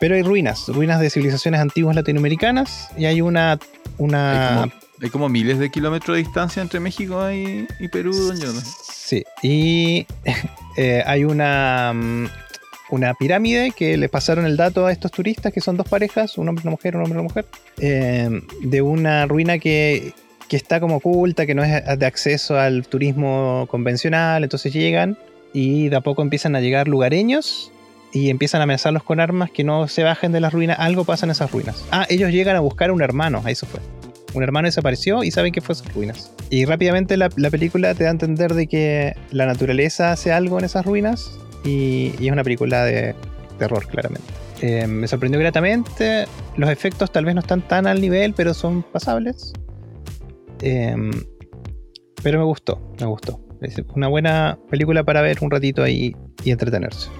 [0.00, 3.52] Pero hay ruinas, ruinas de civilizaciones antiguas latinoamericanas y hay una...
[3.52, 3.58] Hay
[3.98, 8.40] una como, hay como miles de kilómetros de distancia entre México y, y Perú, don
[8.40, 8.64] Jonathan.
[8.90, 10.06] Sí, y
[10.78, 12.28] eh, hay una, mm,
[12.88, 16.48] una pirámide que le pasaron el dato a estos turistas, que son dos parejas, un
[16.48, 17.46] hombre y una mujer, un hombre y una mujer,
[17.80, 20.14] eh, de una ruina que,
[20.50, 25.16] que está como oculta, que no es de acceso al turismo convencional, entonces llegan
[25.52, 27.70] y de a poco empiezan a llegar lugareños
[28.12, 31.24] y empiezan a amenazarlos con armas que no se bajen de las ruinas, algo pasa
[31.24, 31.84] en esas ruinas.
[31.92, 33.78] Ah, ellos llegan a buscar a un hermano, a eso fue.
[34.34, 36.32] Un hermano desapareció y saben que fue a sus ruinas.
[36.50, 40.58] Y rápidamente la, la película te da a entender de que la naturaleza hace algo
[40.58, 41.30] en esas ruinas
[41.64, 43.14] y, y es una película de
[43.60, 44.26] terror, claramente.
[44.62, 46.26] Eh, me sorprendió gratamente.
[46.56, 49.52] Los efectos tal vez no están tan al nivel, pero son pasables.
[50.62, 50.94] Eh,
[52.22, 53.40] pero me gustó, me gustó.
[53.60, 57.10] Es una buena película para ver un ratito ahí y entretenerse.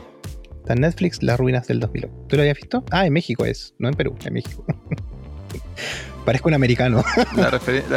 [0.59, 2.15] Está en Netflix, Las Ruinas del 2008.
[2.29, 2.85] ¿Tú lo habías visto?
[2.91, 4.65] Ah, en México es, no en Perú, en México.
[6.25, 7.03] Parezco un americano.
[7.37, 7.51] La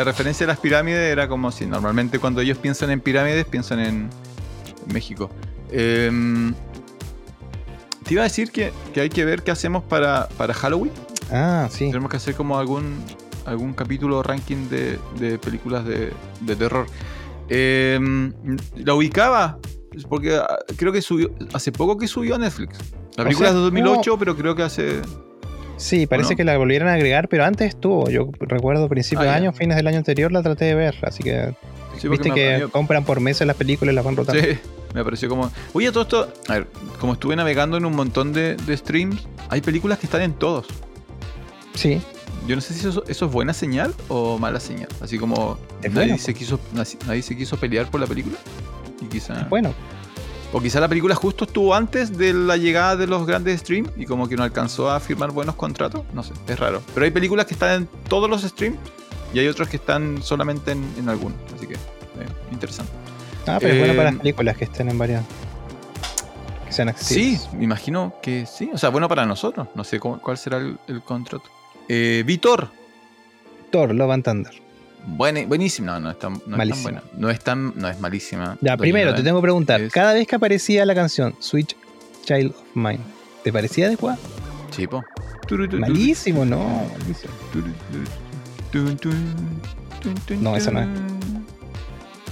[0.04, 4.10] referencia a las pirámides era como si normalmente cuando ellos piensan en pirámides piensan en
[4.92, 5.30] México.
[5.72, 6.54] Em,
[8.06, 10.94] te iba a decir que, que hay que ver qué hacemos para, para Halloween.
[11.32, 11.88] Ah, sí.
[11.88, 13.04] Tenemos que hacer como algún,
[13.46, 16.86] algún capítulo o ranking de, de películas de, de terror.
[17.50, 18.34] Em,
[18.76, 19.58] la ubicaba,
[20.10, 22.78] porque ah, creo que subió, hace poco que subió a Netflix.
[23.18, 25.02] La O película sea, es de 2008, pero creo que hace...
[25.78, 28.10] Sí, parece que la volvieron a agregar, pero antes estuvo.
[28.10, 30.96] Yo recuerdo principios Ah, de año, fines del año anterior, la traté de ver.
[31.02, 31.56] Así que,
[31.98, 34.42] Sí, viste que compran por meses las películas y las van rotando.
[34.42, 34.58] Sí,
[34.94, 35.52] me pareció como.
[35.74, 36.34] Oye, todo esto.
[36.48, 36.68] A ver,
[37.00, 40.68] como estuve navegando en un montón de, de streams, hay películas que están en todos.
[41.74, 42.00] Sí,
[42.48, 44.90] Yo no sé si eso, eso es buena señal o mala señal.
[45.02, 48.36] Así como Es nadie, bueno, se quiso, nadie, se quiso pelear por la película.
[49.02, 49.46] Y quizá.
[49.50, 49.74] bueno.
[50.56, 54.06] O quizá la película justo estuvo antes de la llegada de los grandes streams y
[54.06, 56.04] como que no alcanzó a firmar buenos contratos.
[56.14, 56.84] No sé, es raro.
[56.94, 58.78] Pero hay películas que están en todos los streams
[59.34, 61.38] y hay otros que están solamente en, en algunos.
[61.56, 61.78] Así que, eh,
[62.52, 62.92] interesante.
[63.48, 65.24] Ah, pero es bueno para Eh, las películas que estén en varias.
[66.68, 66.92] Que sean Sí,
[67.36, 67.54] accesibles.
[67.54, 68.70] me imagino que sí.
[68.74, 69.68] O sea, bueno para nosotros.
[69.74, 71.50] No sé cómo- cuál será el, el contrato.
[71.90, 72.70] Eh, Vitor.
[73.72, 74.54] Thor, Love and Thunder.
[75.06, 75.94] Buena, buenísima.
[75.94, 76.82] No, no es tan, no es tan Malísima.
[76.84, 77.04] buena.
[77.18, 78.58] No es tan, no es malísima.
[78.62, 79.82] Ya, primero te tengo que preguntar.
[79.82, 81.76] es- Cada vez que aparecía la canción Switch
[82.26, 83.00] Child of Mine,
[83.44, 84.18] ¿te parecía adecuada?
[84.72, 85.04] Sí, po.
[85.78, 86.88] Malísimo, no.
[86.94, 87.34] malísimo.
[90.42, 90.88] No, esa no es.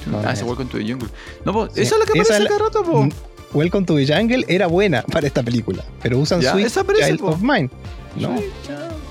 [0.07, 0.43] No, ah, no ese es.
[0.47, 1.09] Welcome to the Jungle.
[1.45, 3.03] No, po, Sí, esa es la que esa aparece la- cada rato, po.
[3.03, 3.09] Mm,
[3.53, 7.07] Welcome to the Jungle era buena para esta película, pero usan Ya, Switch esa aparece,
[7.07, 7.27] Child po.
[7.27, 7.69] of Mine.
[8.15, 8.35] No,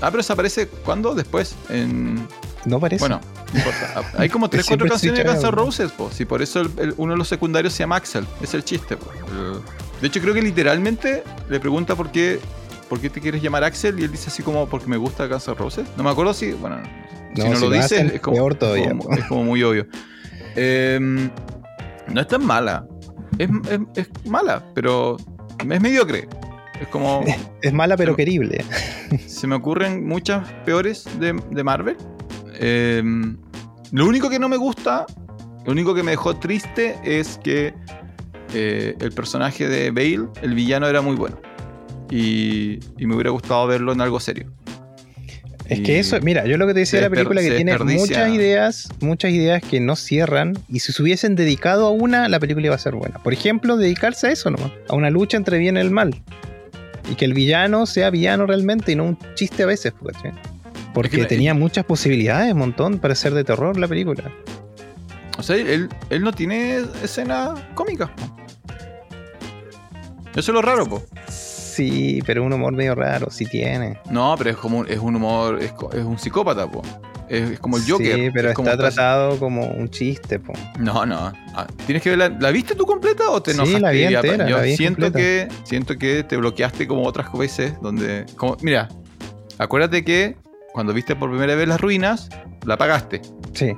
[0.01, 1.13] Ah, pero esa aparece ¿cuándo?
[1.15, 1.55] Después.
[1.69, 2.27] En.
[2.65, 2.99] no parece.
[3.01, 3.21] Bueno,
[3.53, 3.93] no importa.
[3.95, 5.51] Ah, Hay como tres, Siempre cuatro canciones de Guns N'.
[5.51, 6.09] Roses, po.
[6.11, 8.25] Sí, por eso el- el- uno de los secundarios se llama Axel.
[8.41, 9.11] Es el chiste, po.
[10.01, 12.39] De hecho, creo que literalmente le pregunta por qué,
[12.89, 15.47] por qué te quieres llamar Axel y él dice así como porque me gusta Guns
[15.47, 15.87] N' Roses.
[15.97, 16.51] No me acuerdo si.
[16.53, 16.77] Bueno,
[17.35, 19.13] si No, si lo lo dice, es como, peor todavía, es como, po.
[19.13, 19.85] es como muy obvio.
[20.55, 21.29] Em,
[22.07, 22.85] no es tan mala.
[23.37, 25.17] Es, es- es mala, pero
[25.59, 26.27] es mediocre.
[26.81, 27.23] Es como.
[27.61, 28.65] es mala pero querible.
[29.25, 31.97] Se me ocurren muchas peores de, de Marvel.
[32.59, 33.03] Eh,
[33.91, 35.05] lo único que no me gusta,
[35.65, 37.73] lo único que me dejó triste es que
[38.53, 41.39] eh, el personaje de Bale, el villano, era muy bueno.
[42.09, 44.51] Y, y me hubiera gustado verlo en algo serio.
[45.71, 48.29] Es que eso, mira, yo lo que te decía de la película que tiene muchas
[48.29, 52.65] ideas, muchas ideas que no cierran y si se hubiesen dedicado a una, la película
[52.65, 53.23] iba a ser buena.
[53.23, 56.21] Por ejemplo, dedicarse a eso nomás, a una lucha entre bien y el mal.
[57.11, 60.31] Y que el villano sea villano realmente y no un chiste a veces, ¿cachai?
[60.93, 64.23] Porque tenía muchas posibilidades, un montón, para ser de terror la película.
[65.37, 68.09] O sea, él, él no tiene escenas cómicas.
[68.11, 68.23] po.
[70.31, 71.03] Eso es lo raro, po.
[71.27, 73.99] Sí, pero un humor medio raro, sí tiene.
[74.09, 76.81] No, pero es como un- es un humor, es, es un psicópata, po.
[77.33, 78.15] Es, como el Joker.
[78.15, 80.51] Sí, pero es está tratado como un chiste, po.
[80.79, 81.31] No, no.
[81.55, 82.27] Ah, Tienes que verla.
[82.39, 83.79] ¿La viste tú completa o te Sí, enojaste?
[83.79, 85.17] la vi y apa- entera, Yo la vi siento completa.
[85.19, 88.89] que siento que te bloqueaste como otras veces donde como mira,
[89.57, 90.35] acuérdate que
[90.73, 92.27] cuando viste por primera vez las ruinas,
[92.65, 93.21] la pagaste
[93.53, 93.73] Sí.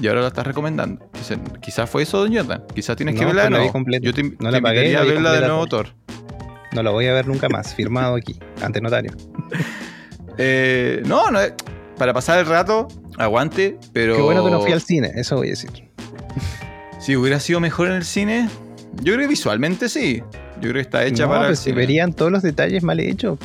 [0.00, 1.08] y ahora la estás recomendando.
[1.12, 2.64] Quizás quizás fue eso, Jonathan.
[2.74, 3.72] Quizás tienes que verla de pues la vi nuevo.
[3.72, 4.04] completa.
[4.04, 5.70] Yo te, No te la pagué, invitaría la a vi verla de nuevo, pues.
[5.70, 5.86] Thor.
[6.72, 9.12] No la voy a ver nunca más, firmado aquí, ante notario.
[10.38, 11.38] Eh, no, no,
[11.98, 15.48] para pasar el rato, aguante, pero Qué bueno que no fui al cine, eso voy
[15.48, 15.70] a decir.
[17.00, 18.48] si hubiera sido mejor en el cine,
[19.02, 20.22] yo creo que visualmente sí.
[20.56, 21.76] Yo creo que está hecha no, para pero el se cine.
[21.76, 23.38] verían todos los detalles mal hechos.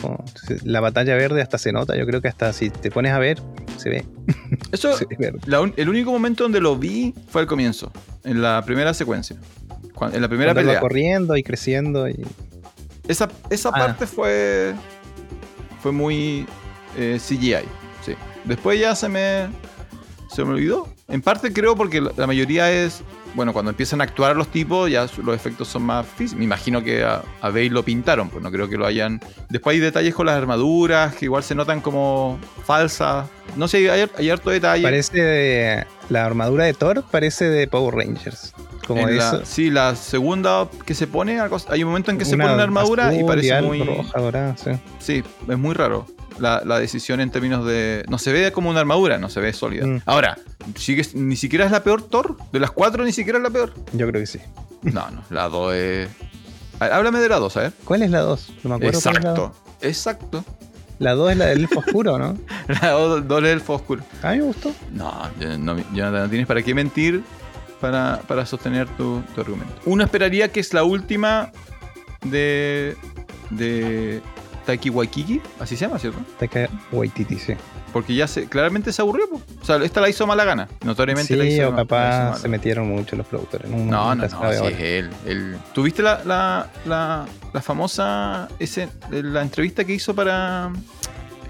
[0.63, 1.97] La batalla verde hasta se nota.
[1.97, 3.41] Yo creo que hasta si te pones a ver,
[3.75, 4.05] se ve.
[4.71, 5.39] Eso, se ve verde.
[5.45, 7.91] La un- el único momento donde lo vi fue al comienzo,
[8.23, 9.35] en la primera secuencia.
[10.13, 10.79] En la primera Cuando va pelea.
[10.79, 12.07] corriendo y creciendo.
[12.07, 12.25] Y...
[13.09, 13.77] Esa, esa Ah.
[13.77, 14.73] parte fue.
[15.83, 16.45] Fue muy
[16.97, 17.55] eh, CGI.
[18.45, 19.47] Después ya se me.
[20.29, 20.87] Se me olvidó.
[21.09, 23.01] En parte creo porque la, la mayoría es.
[23.33, 26.37] Bueno, cuando empiezan a actuar los tipos, ya los efectos son más físicos.
[26.39, 29.21] Me imagino que a, a Bale lo pintaron, pues no creo que lo hayan.
[29.49, 33.27] Después hay detalles con las armaduras que igual se notan como falsas.
[33.55, 34.83] No sé, hay, hay harto detalle.
[34.83, 38.53] Parece de- La armadura de Thor parece de Power Rangers.
[38.85, 39.45] Como la- eso.
[39.45, 41.39] sí, la segunda que se pone,
[41.69, 43.81] hay un momento en que se pone una armadura y parece muy.
[43.81, 44.71] roja, dorada, sí.
[44.99, 46.05] Sí, es muy raro.
[46.39, 48.03] La, la decisión en términos de.
[48.07, 49.85] No se ve como una armadura, no se ve sólida.
[49.85, 50.01] Mm.
[50.05, 50.37] Ahora,
[50.75, 52.37] sigue, ni siquiera es la peor Thor.
[52.51, 53.73] De las cuatro, ni siquiera es la peor.
[53.93, 54.39] Yo creo que sí.
[54.83, 56.09] No, no, la 2 es.
[56.79, 57.71] A ver, Háblame de la 2, ¿eh?
[57.85, 58.53] ¿Cuál es la 2?
[58.63, 58.99] No me acuerdo.
[59.01, 59.29] cuál es la.
[59.31, 60.45] Exacto, exacto.
[60.99, 62.37] La 2 es la del elfo oscuro, ¿no?
[62.81, 64.03] La 2 es el oscuro.
[64.21, 64.71] A mí me gustó.
[64.91, 67.23] No, ya no, ya no tienes para qué mentir
[67.81, 69.73] para, para sostener tu, tu argumento.
[69.85, 71.51] Uno esperaría que es la última
[72.23, 72.95] de.
[73.49, 74.21] de.
[74.65, 76.19] Taiki Waikiki, así se llama, ¿cierto?
[76.39, 77.53] Taika Waititi, sí.
[77.91, 79.27] Porque ya se, claramente se aburrió.
[79.29, 79.41] po.
[79.61, 80.67] O sea, esta la hizo mala gana.
[80.85, 83.69] Notoriamente la Sí, hizo o capaz hizo se metieron mucho los productores.
[83.69, 84.69] No, no, no, sí ahora.
[84.69, 85.57] es él, él.
[85.73, 90.71] ¿Tuviste la, la, la, la famosa ese, la entrevista que hizo para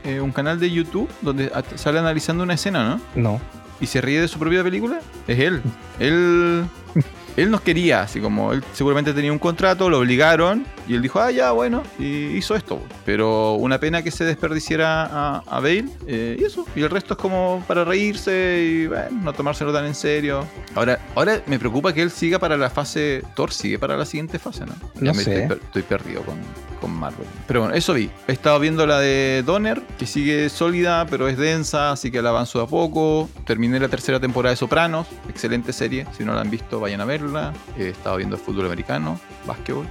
[0.04, 2.84] eh, un canal de YouTube donde sale analizando una escena,
[3.16, 3.22] ¿no?
[3.34, 3.42] No.
[3.80, 5.62] y se ríe de su propia película, es él.
[6.00, 6.66] Él,
[7.38, 11.20] él nos quería, así como él seguramente tenía un contrato, lo obligaron y él dijo,
[11.20, 12.82] ah, ya, bueno, y hizo esto.
[13.06, 16.66] Pero una pena que se desperdiciara a, a Bale eh, y eso.
[16.76, 20.46] Y el resto es como para reírse y bueno, no tomárselo tan en serio.
[20.76, 24.40] Ahora, ahora me preocupa que él siga para la fase, Thor sigue para la siguiente
[24.40, 24.74] fase, ¿no?
[25.00, 25.22] No sé.
[25.44, 26.38] Estoy, per- estoy perdido con,
[26.80, 27.28] con Marvel.
[27.48, 28.10] Pero bueno, eso vi.
[28.28, 32.30] He estado viendo la de Donner, que sigue sólida, pero es densa, así que la
[32.30, 33.30] avanzo a poco.
[33.46, 36.06] Terminé la tercera temporada de Sopranos, excelente serie.
[36.18, 37.54] Si no la han visto, vayan a verla.
[37.78, 39.86] He estado viendo fútbol americano, básquetbol.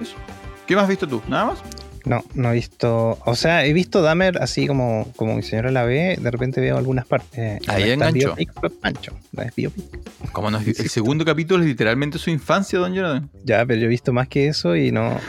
[0.00, 0.14] Eso.
[0.66, 1.22] ¿Qué más has visto tú?
[1.28, 1.58] ¿Nada más?
[2.04, 3.18] No, no he visto.
[3.24, 6.18] O sea, he visto Dahmer así como, como mi señora la ve.
[6.20, 7.38] De repente veo algunas partes.
[7.38, 7.96] Eh, Ahí
[8.58, 9.16] fue Pancho.
[9.32, 9.50] La.
[10.32, 13.30] Como no, el segundo capítulo es literalmente su infancia, Don Jonathan.
[13.44, 15.16] Ya, pero yo he visto más que eso y no.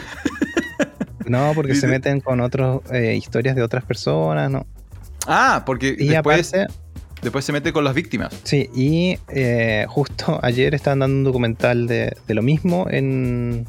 [1.26, 2.82] No, porque se meten con otras
[3.16, 4.66] historias de otras personas, ¿no?
[5.26, 6.74] Ah, porque Y después, aparte,
[7.24, 8.34] después se mete con las víctimas.
[8.43, 13.65] sí, y eh, justo ayer estaban dando un documental de, de lo mismo en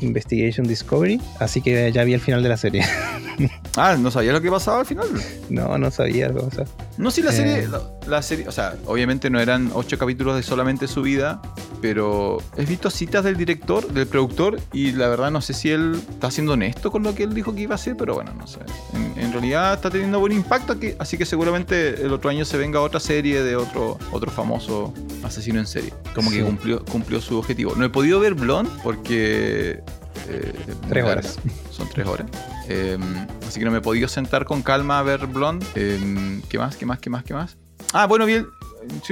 [0.00, 2.84] Investigation Discovery, así que ya vi el final de la serie.
[3.76, 5.06] Ah, no sabía lo que pasaba al final.
[5.48, 6.64] no, no sabía algo, o sea,
[6.98, 7.68] No, sí, la serie, Eh.
[7.68, 11.40] la, la serie, o sea, obviamente no eran ocho capítulos de solamente su vida,
[11.80, 16.00] pero he visto citas del director, del productor, y la verdad no sé si él
[16.10, 18.46] está siendo honesto con lo que él dijo que iba a hacer, pero bueno, no
[18.46, 18.58] sé.
[18.92, 22.58] En, en realidad está teniendo buen impacto, aquí, así que seguramente el otro año se
[22.58, 25.92] venga otra serie de otro, otro famoso asesino en serie.
[26.14, 27.74] Como que cumplió, cumplió su objetivo.
[27.76, 29.80] No he podido ver Blonde porque...
[30.28, 30.52] eh,
[30.88, 31.38] Tres horas.
[31.70, 32.26] Son tres horas.
[32.68, 32.98] Eh,
[33.46, 35.66] así que no me he podido sentar con calma a ver Blonde.
[35.74, 36.76] Eh, ¿Qué más?
[36.76, 36.98] ¿Qué más?
[36.98, 37.24] ¿Qué más?
[37.24, 37.56] ¿Qué más?
[37.92, 38.46] Ah, bueno, bien.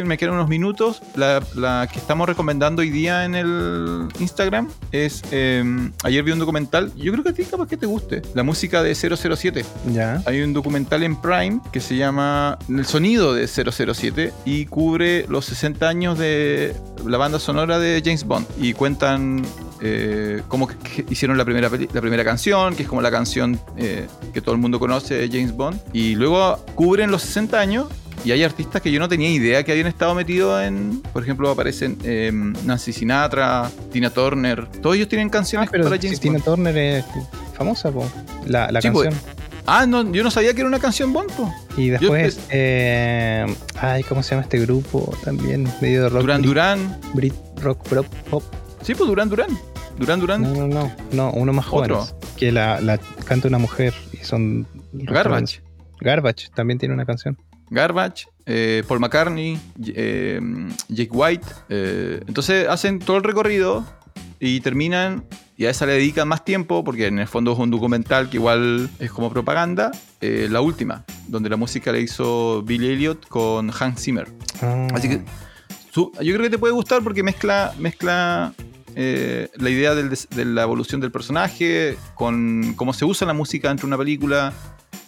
[0.03, 1.03] Me quedan unos minutos.
[1.15, 5.23] La, la que estamos recomendando hoy día en el Instagram es.
[5.31, 5.63] eh,
[6.05, 6.91] ayer vi un documental.
[6.97, 8.23] Yo creo que a ti capaz que te guste.
[8.35, 9.65] La música de 007.
[9.93, 10.23] ya.
[10.25, 15.45] Hay un documental en Prime que se llama El sonido de 007 y cubre los
[15.45, 16.75] 60 años de
[17.07, 18.47] la banda sonora de James Bond.
[18.59, 19.45] Y cuentan
[19.83, 23.61] eh, cómo que- que hicieron la primera, la primera canción, que es como la canción
[23.77, 25.79] eh, que todo el mundo conoce de James Bond.
[25.93, 27.87] Y luego cubren los 60 años.
[28.25, 31.01] Y hay artistas que yo no tenía idea que habían estado metidos en.
[31.13, 32.31] Por ejemplo, aparecen eh,
[32.65, 34.67] Nancy Sinatra, Tina Turner.
[34.83, 36.39] Todos ellos tienen canciones Pero para si James Tina.
[36.41, 37.05] Turner es
[37.57, 38.11] famosa, po.
[38.47, 39.09] La, la Sí, pues.
[39.11, 39.39] canción.
[39.71, 41.31] Ah, no, yo no sabía que era una canción Bond.
[41.33, 41.53] po.
[41.77, 43.47] Y después, Yo- eh,
[43.81, 45.15] ay, ¿cómo se llama este grupo?
[45.25, 46.21] También medio de rock.
[46.23, 47.01] Duran Brit- Duran.
[47.15, 48.43] Brit, rock, pop, pop.
[48.83, 49.49] Sí, pues Duran Duran.
[49.99, 50.43] Duran Duran.
[50.43, 51.93] No, no, no, no, uno más joven.
[52.37, 54.67] Que la, la canta una mujer y son.
[54.93, 55.61] Garbage.
[56.01, 57.37] Garbage también tiene una canción.
[57.71, 58.27] Garbage.
[58.47, 59.59] eh, Paul McCartney.
[59.95, 60.41] eh,
[60.89, 61.47] Jake White.
[61.69, 63.85] eh, entonces hacen todo el recorrido
[64.41, 65.25] y terminan.
[65.57, 68.37] Y a esa le dedican más tiempo porque en el fondo es un documental que
[68.37, 69.91] igual es como propaganda.
[70.21, 74.29] la última, donde la música la hizo Billy Elliot con Hans Zimmer.
[74.63, 75.23] Ah, Así que
[75.91, 78.53] su- yo creo que te puede gustar porque mezcla, mezcla
[78.95, 83.69] eh, la idea del de la evolución del personaje con cómo se usa la música
[83.69, 84.53] dentro de una película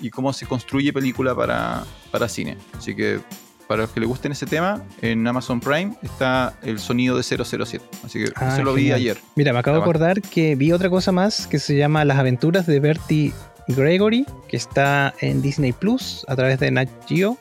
[0.01, 2.57] y cómo se construye película para, para cine.
[2.77, 3.21] Así que
[3.69, 7.85] para los que les gusten ese tema, en Amazon Prime está el sonido de 007.
[8.05, 9.19] Así que Ah, eso lo vi ayer.
[9.37, 12.67] Mira, me acabo de acordar que vi otra cosa más que se llama Las aventuras
[12.67, 13.33] de Bertie
[13.69, 17.39] Gregory, que está en Disney Plus a través de Nat Geo.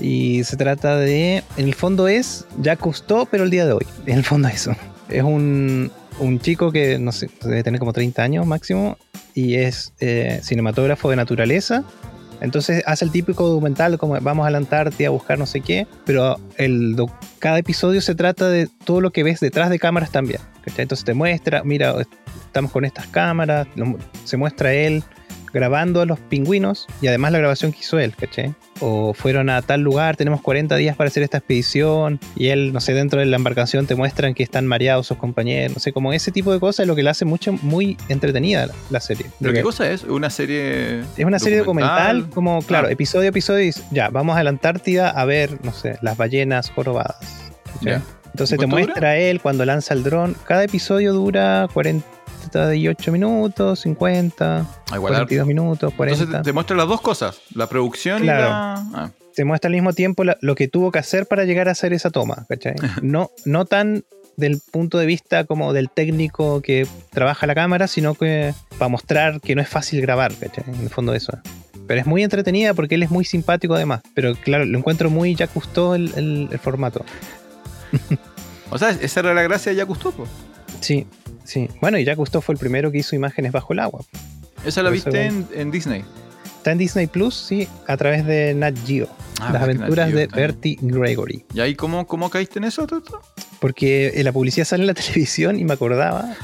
[0.00, 1.44] Y se trata de.
[1.56, 3.86] En el fondo es Jacques Cousteau, pero el día de hoy.
[4.06, 4.74] En el fondo eso.
[5.08, 8.96] Es un, un chico que, no sé, debe tener como 30 años máximo.
[9.34, 11.84] Y es eh, cinematógrafo de naturaleza.
[12.40, 15.86] Entonces hace el típico documental como vamos a la Antártida a buscar no sé qué,
[16.06, 16.96] pero el
[17.38, 20.40] cada episodio se trata de todo lo que ves detrás de cámaras también.
[20.64, 21.94] Entonces te muestra, mira,
[22.46, 23.66] estamos con estas cámaras,
[24.24, 25.04] se muestra él
[25.52, 28.54] grabando a los pingüinos y además la grabación que hizo él, ¿caché?
[28.80, 32.80] O fueron a tal lugar, tenemos 40 días para hacer esta expedición y él, no
[32.80, 36.12] sé, dentro de la embarcación te muestran que están mareados sus compañeros, no sé, como
[36.12, 39.26] ese tipo de cosas es lo que le hace mucho, muy entretenida la, la serie.
[39.40, 40.04] ¿Pero qué que- cosa es?
[40.04, 42.92] ¿Una serie es una serie documental, como, claro, Ah.
[42.92, 46.70] episodio a episodio, y ya, vamos a la Antártida a ver, no sé, las ballenas
[46.70, 47.18] jorobadas.
[48.32, 50.36] Entonces ¿Y te muestra él cuando lanza el dron.
[50.46, 51.66] Cada episodio dura
[52.50, 56.22] 48 minutos, 50, Ah, igual 42 minutos, 40.
[56.24, 58.46] Entonces te muestra las dos cosas, la producción Claro.
[58.46, 58.74] y la...
[59.04, 61.72] Ah, te muestra al mismo tiempo la- lo que tuvo que hacer para llegar a
[61.72, 62.74] hacer esa toma, ¿cachai?
[63.02, 64.04] No, no tan
[64.36, 69.40] del punto de vista como del técnico que trabaja la cámara, sino que para mostrar
[69.40, 70.64] que no es fácil grabar, ¿cachai?
[70.66, 71.32] En el fondo eso.
[71.86, 74.00] Pero es muy entretenida porque él es muy simpático además.
[74.14, 77.04] Pero claro, lo encuentro muy ya gustó el, el- el formato.
[78.72, 80.26] O sea, esa era la gracia de Cousteau, po.
[80.80, 81.04] Sí,
[81.44, 81.68] sí.
[81.80, 84.00] Bueno, y ya Cousteau fue el primero que hizo imágenes bajo el agua.
[84.64, 86.04] Esa la Por viste en, en Disney.
[86.58, 89.08] Está en Disney Plus, sí, a través de Nat Geo.
[89.40, 90.26] Ah, las aventuras Geo de.
[90.26, 91.42] Bertie Gregory.
[91.54, 93.22] ¿Y ahí cómo, cómo caíste en eso, Toto?
[93.60, 96.36] Porque en la publicidad sale en la televisión y me acordaba.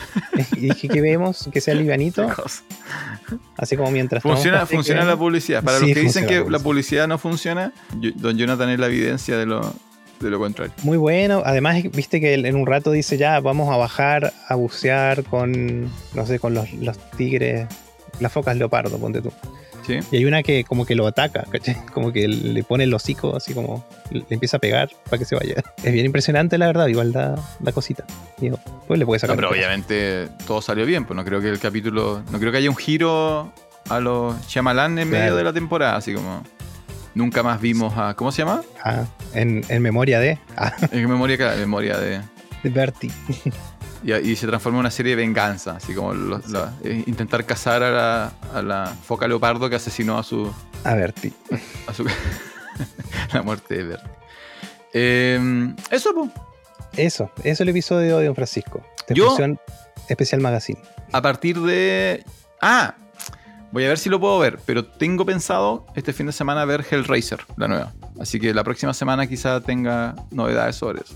[0.56, 2.26] y dije que vemos que sea livianito.
[3.58, 5.62] Así como mientras Funciona, funciona la publicidad.
[5.62, 8.86] Para Sí, los que dicen que la publicidad no funciona, yo- don Jonathan es la
[8.86, 9.74] evidencia de lo,
[10.20, 10.72] de lo contrario.
[10.82, 11.42] Muy bueno.
[11.44, 16.26] Además, viste que en un rato dice ya, vamos a bajar a bucear con, no
[16.26, 17.66] sé, con los, los tigres,
[18.20, 19.32] las focas leopardo, ponte tú.
[19.86, 20.00] ¿Sí?
[20.10, 21.44] Y hay una que como que lo ataca.
[21.92, 25.36] Como que le pone el hocico, así como le empieza a pegar para que se
[25.36, 25.62] vaya.
[25.84, 28.04] Es bien impresionante, la verdad, igual da, da cosita.
[28.38, 28.58] Digo,
[28.88, 29.36] pues le puede No, sacar.
[29.36, 32.22] pero obviamente todo salió bien, pues no creo que el capítulo.
[32.32, 33.52] No creo que haya un giro
[33.88, 35.22] a los Shyamalan en Claro.
[35.22, 36.42] medio de la temporada, así como.
[37.16, 38.12] Nunca más vimos a.
[38.14, 38.60] ¿Cómo se llama?
[38.84, 42.20] Ah, en, en memoria de, ah, En memoria, que- memoria de.
[42.62, 43.10] de Bertie.
[44.04, 47.82] Y, y se transforma en una serie de venganza, así como la- eh, intentar cazar
[47.82, 50.52] a la, a la foca leopardo que asesinó a su.
[50.84, 51.32] A Bertie.
[51.86, 52.04] a su
[53.32, 54.04] la muerte de Bert.
[54.92, 56.30] Eh, eso, pues.
[56.98, 58.82] Eso, eso es el episodio de Don Francisco.
[59.08, 59.34] De Yo-
[60.08, 60.80] Especial Magazine.
[61.12, 62.22] A partir de.
[62.60, 62.94] Ah,
[63.72, 66.84] voy a ver si lo puedo ver, pero tengo pensado este fin de semana ver
[66.90, 67.92] Hellraiser, la nueva.
[68.20, 71.14] Así que la próxima semana quizá tenga novedades sobre eso.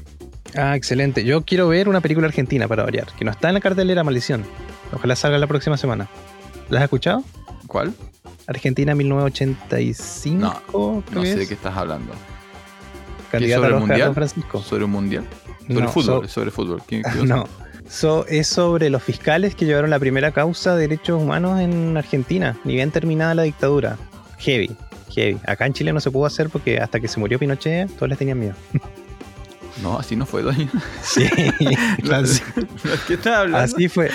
[0.57, 1.25] Ah, excelente.
[1.25, 4.45] Yo quiero ver una película argentina para variar, que no está en la cartelera Maldición.
[4.93, 6.09] Ojalá salga la próxima semana.
[6.69, 7.23] ¿La has escuchado?
[7.69, 7.95] ¿Cuál?
[8.49, 10.41] Argentina 1985.
[10.73, 12.13] No, No sé de qué estás hablando.
[13.31, 14.29] Candidata sobre el mundial?
[14.65, 15.25] ¿Sobre un mundial?
[15.69, 16.83] Sobre No, fútbol, so- sobre fútbol.
[16.87, 17.47] ¿Qué- qué- no.
[17.91, 22.57] So- es sobre los fiscales que llevaron la primera causa de derechos humanos en Argentina,
[22.65, 23.97] ni bien terminada la dictadura.
[24.39, 24.71] Heavy,
[25.13, 25.39] heavy.
[25.47, 28.19] Acá en Chile no se pudo hacer porque hasta que se murió Pinochet, todos les
[28.19, 28.55] tenían miedo.
[29.83, 30.69] No, así no fue, doña.
[31.03, 31.25] Sí,
[32.03, 32.29] claro.
[33.07, 33.59] ¿Qué estás hablando?
[33.75, 34.11] Así fue.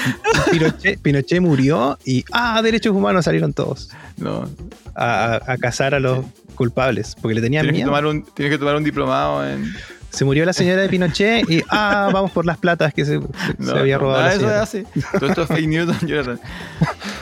[0.51, 2.61] Pinochet, Pinochet murió y ¡ah!
[2.61, 4.47] Derechos humanos salieron todos No.
[4.93, 6.23] a, a- a cazar a los
[6.53, 7.87] culpables porque le tenían Tienes que, miedo.
[7.87, 9.73] tomar un, tienes que tomar un diplomado en.
[10.15, 12.09] Se murió la señora de Pinochet y ¡ah!
[12.13, 13.25] Vamos por las platas que se, No,
[13.59, 14.21] se había no, robado.
[14.23, 14.83] nada la eso así.
[15.19, 16.39] Todo esto es fake news, don Jonathan.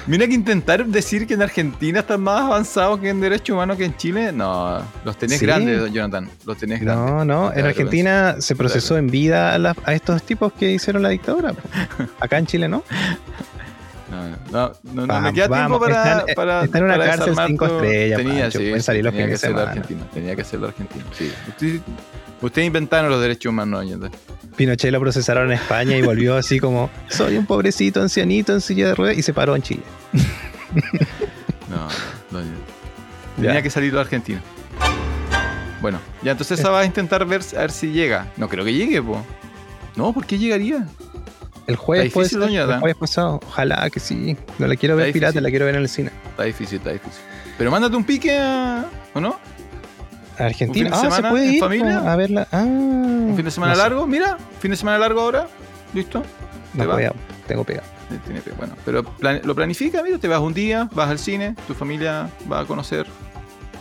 [0.05, 3.85] Mira que intentar decir que en Argentina están más avanzados que en derechos humanos que
[3.85, 4.31] en Chile.
[4.31, 5.45] No, los tenés Sí.
[5.45, 6.29] grandes, don Jonathan.
[6.45, 7.05] Los tenés grandes.
[7.05, 11.01] No, no, en Argentina se procesó en vida a, la- a estos tipos que hicieron
[11.01, 11.53] la dictadura.
[12.19, 12.83] Acá en Chile no.
[14.11, 16.93] No, no, no, no Vamos, me queda tiempo vamos, para, están- eh, para, en una
[16.93, 19.57] para cárcel desarmar cinco tu- estrellas, Tenía, Pancho, sí, salir los tenía que de hacerlo
[19.57, 19.71] semana.
[19.71, 20.05] argentino.
[20.13, 21.05] Tenía que hacerlo argentino.
[21.17, 21.31] Sí.
[22.43, 24.11] Usted- Ustedes inventaron los derechos humanos, Jonathan.
[24.55, 28.87] Pinochet lo procesaron en España y volvió así como, soy un pobrecito ancianito en silla
[28.87, 29.83] de ruedas y se paró en Chile.
[31.69, 31.87] No,
[32.31, 32.51] no, no.
[33.41, 34.39] Tenía que salir lo argentino.
[35.81, 38.31] Bueno, ya entonces esa vas a intentar ver a ver si llega.
[38.37, 39.23] No creo que llegue, po.
[39.95, 40.87] No, ¿por qué llegaría?
[41.67, 44.37] El jueves, Está puede ser, doña el jueves pasado, ojalá que sí.
[44.59, 45.43] No la quiero ver Está pirata, difícil.
[45.43, 46.11] la quiero ver en el cine.
[46.29, 47.21] Está difícil, está difícil.
[47.57, 48.85] Pero mándate un pique a...
[49.13, 49.39] ¿O no?
[50.37, 52.11] Argentina, ¿Un fin de ah, se semana puede en ir familia?
[52.11, 52.47] a verla.
[52.51, 54.37] Ah, Un fin de semana no sé, largo, mira.
[54.59, 55.47] Fin de semana largo ahora.
[55.93, 56.23] ¿Listo?
[56.73, 57.15] No ¿Te pegado,
[57.47, 57.87] tengo pegado.
[58.11, 61.73] Eh, Bueno, pero plan- lo planifica, mira, te vas un día, vas al cine, tu
[61.73, 63.05] familia va a conocer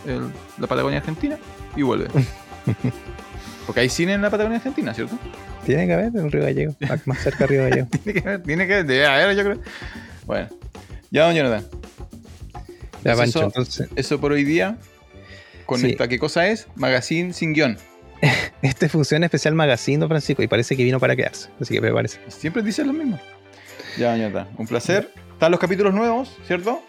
[0.07, 1.37] el- la Patagonia Argentina
[1.75, 2.07] y vuelve.
[3.65, 5.17] Porque hay cine en la Patagonia Argentina, ¿cierto?
[5.65, 6.75] Tiene que haber en Río Gallego,
[7.05, 7.87] más cerca de Río Gallego.
[8.03, 9.59] Tiene que haber, tiene que haber, debe haber, yo creo.
[10.25, 10.49] Bueno,
[11.11, 11.65] ya, don Jonathan.
[13.03, 14.77] Ya, Entonces, Pancho, eso- entonces, Eso por hoy día.
[15.73, 15.91] Con Sí.
[15.91, 16.67] esta, ¿qué cosa es?
[16.75, 17.77] Magazine sin guion.
[18.61, 21.49] este funciona especial Magazine, don Francisco, y parece que vino para quedarse.
[21.59, 22.19] Así que prepárese.
[22.29, 23.19] Siempre dicen lo mismo.
[23.97, 24.47] Ya, don Jonathan.
[24.57, 25.09] Un placer.
[25.33, 26.81] Están los capítulos nuevos, ¿cierto?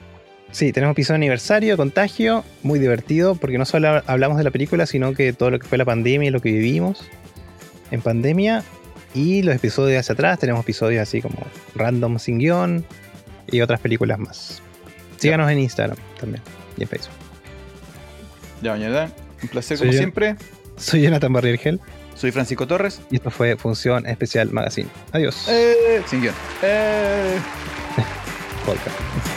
[0.52, 4.86] Sí, tenemos episodio de aniversario, contagio, muy divertido, porque no solo hablamos de la película,
[4.86, 7.02] sino que todo lo que fue la pandemia y lo que vivimos
[7.90, 8.62] en pandemia.
[9.14, 11.36] Y los episodios hacia atrás, tenemos episodios así como
[11.74, 12.84] random sin guion
[13.48, 14.62] y otras películas más.
[15.18, 16.42] Síganos en Instagram también
[16.76, 17.14] y en Facebook.
[18.62, 19.10] Ya, mañana.
[19.42, 19.98] Un placer Soy como yo.
[19.98, 20.36] siempre.
[20.76, 21.80] Soy Jonathan Barriergel
[22.16, 23.00] Soy Francisco Torres.
[23.10, 24.88] y esto fue Función Especial Magazine.
[25.12, 25.46] Adiós.
[25.48, 26.34] Eh, sin guion.
[26.62, 27.38] Eh.
[28.66, 29.33] Podcast.